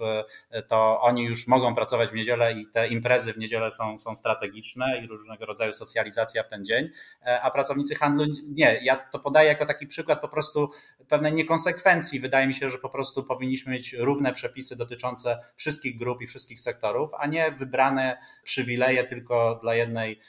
to 0.68 1.02
oni 1.02 1.24
już 1.24 1.48
mogą 1.48 1.76
pracować 1.76 2.10
w 2.10 2.13
niedzielę 2.13 2.54
i 2.54 2.68
te 2.68 2.88
imprezy 2.88 3.34
w 3.34 3.38
niedzielę 3.38 3.72
są, 3.72 3.98
są 3.98 4.16
strategiczne 4.16 5.02
i 5.04 5.08
różnego 5.08 5.46
rodzaju 5.46 5.74
socjalizacja 5.74 6.44
w 6.44 6.48
ten 6.48 6.66
dzień, 6.66 6.89
a 7.42 7.52
pracownicy 7.52 7.96
handlu 7.96 8.26
nie. 8.48 8.80
Ja 8.84 8.96
to 8.96 9.20
podaję 9.20 9.48
jako 9.48 9.66
taki 9.66 9.88
przykład 9.88 10.22
po 10.22 10.28
prostu 10.28 10.70
pewnej 11.08 11.34
niekonsekwencji. 11.34 12.20
Wydaje 12.20 12.48
mi 12.48 12.54
się, 12.54 12.70
że 12.70 12.78
po 12.78 12.89
prostu 12.89 13.24
powinniśmy 13.24 13.72
mieć 13.72 13.94
równe 13.94 14.34
przepisy 14.34 14.76
dotyczące 14.76 15.39
wszystkich 15.56 15.98
grup 15.98 16.22
i 16.22 16.28
wszystkich 16.28 16.60
sektorów, 16.60 17.12
a 17.20 17.28
nie 17.28 17.52
wybrane 17.52 18.18
przywileje 18.44 19.04
tylko 19.04 19.60
dla 19.62 19.76
jednej 19.76 20.20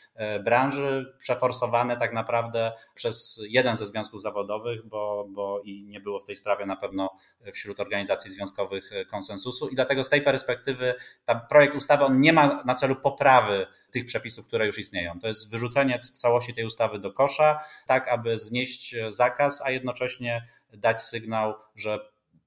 branży, 0.45 1.15
przeforsowane 1.19 1.97
tak 1.97 2.13
naprawdę 2.13 2.73
przez 2.95 3.41
jeden 3.49 3.77
ze 3.77 3.87
związków 3.87 4.23
zawodowych, 4.23 4.87
bo, 4.87 5.27
bo 5.29 5.61
i 5.65 5.85
nie 5.85 6.01
było 6.01 6.19
w 6.19 6.25
tej 6.25 6.37
sprawie 6.37 6.67
na 6.67 6.77
pewno 6.77 7.11
wśród 7.53 7.81
organizacji 7.81 8.31
związkowych 8.31 8.91
konsensusu. 9.11 9.69
I 9.69 9.75
dlatego 9.75 10.05
z 10.05 10.09
tej 10.09 10.23
perspektywy 10.23 10.95
ten 11.25 11.41
projekt 11.49 11.77
ustawy 11.77 12.05
on 12.05 12.21
nie 12.21 12.33
ma 12.33 12.63
na 12.65 12.75
celu 12.75 12.97
poprawy 12.97 13.67
tych 13.91 14.05
przepisów, 14.05 14.47
które 14.47 14.67
już 14.67 14.79
istnieją. 14.79 15.21
To 15.21 15.29
jest 15.29 15.51
wyrzucenie 15.51 15.99
w 15.99 16.11
całości 16.11 16.55
tej 16.55 16.65
ustawy 16.65 16.99
do 16.99 17.13
kosza, 17.13 17.59
tak 17.87 18.09
aby 18.09 18.39
znieść 18.39 18.97
zakaz, 19.09 19.63
a 19.63 19.71
jednocześnie 19.71 20.45
dać 20.73 21.03
sygnał, 21.03 21.55
że 21.75 21.99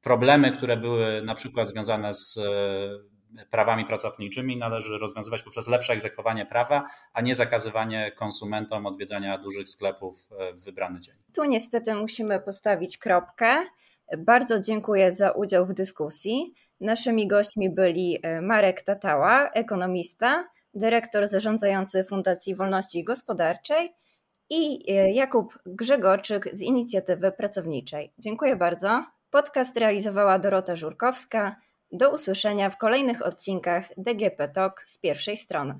problemy, 0.02 0.52
które 0.52 0.78
były 0.78 1.22
na 1.22 1.36
przykład 1.36 1.70
związane 1.70 2.14
z 2.14 2.40
prawami 3.50 3.86
pracowniczymi 3.86 4.58
należy 4.58 4.98
rozwiązywać 4.98 5.44
poprzez 5.44 5.68
lepsze 5.68 5.94
egzekwowanie 5.94 6.46
prawa, 6.46 6.86
a 7.13 7.22
nie 7.22 7.36
zakazywanie 7.36 8.12
konsumentom 8.12 8.86
odwiedzania 8.86 9.38
dużych 9.38 9.70
sklepów 9.70 10.16
e, 10.40 10.54
w 10.54 10.63
wybrany 10.63 11.02
dzień. 11.02 11.16
Tu 11.34 11.44
niestety 11.44 11.96
musimy 11.96 12.40
postawić 12.40 12.98
kropkę. 12.98 13.63
Bardzo 14.18 14.60
dziękuję 14.60 15.12
za 15.12 15.32
udział 15.32 15.66
w 15.66 15.74
dyskusji. 15.74 16.54
Naszymi 16.82 17.28
gośćmi 17.28 17.70
byli 17.70 18.20
e, 18.22 18.42
Marek 18.42 18.82
Tatała, 18.82 19.50
ekonomista, 19.50 20.48
dyrektor 20.74 21.28
zarządzający 21.28 22.04
Fundacji 22.04 22.56
Wolności 22.56 23.04
Gospodarczej 23.04 23.94
i 24.50 24.92
e, 24.92 25.12
Jakub 25.12 25.60
Grzegorczyk 25.66 26.56
z 26.56 26.62
inicjatywy 26.62 27.32
pracowniczej. 27.32 28.13
Dziękuję 28.20 28.56
bardzo. 28.56 29.06
Podcast 29.30 29.78
realizowała 29.78 30.40
Dorota 30.40 30.76
Żurkowska. 30.76 31.56
Do 31.91 32.13
usłyszenia 32.13 32.69
w 32.69 32.78
kolejnych 32.78 33.26
odcinkach 33.26 33.89
DGP 33.97 34.50
Talk 34.50 34.84
z 34.86 35.00
pierwszej 35.00 35.38
strony. 35.38 35.80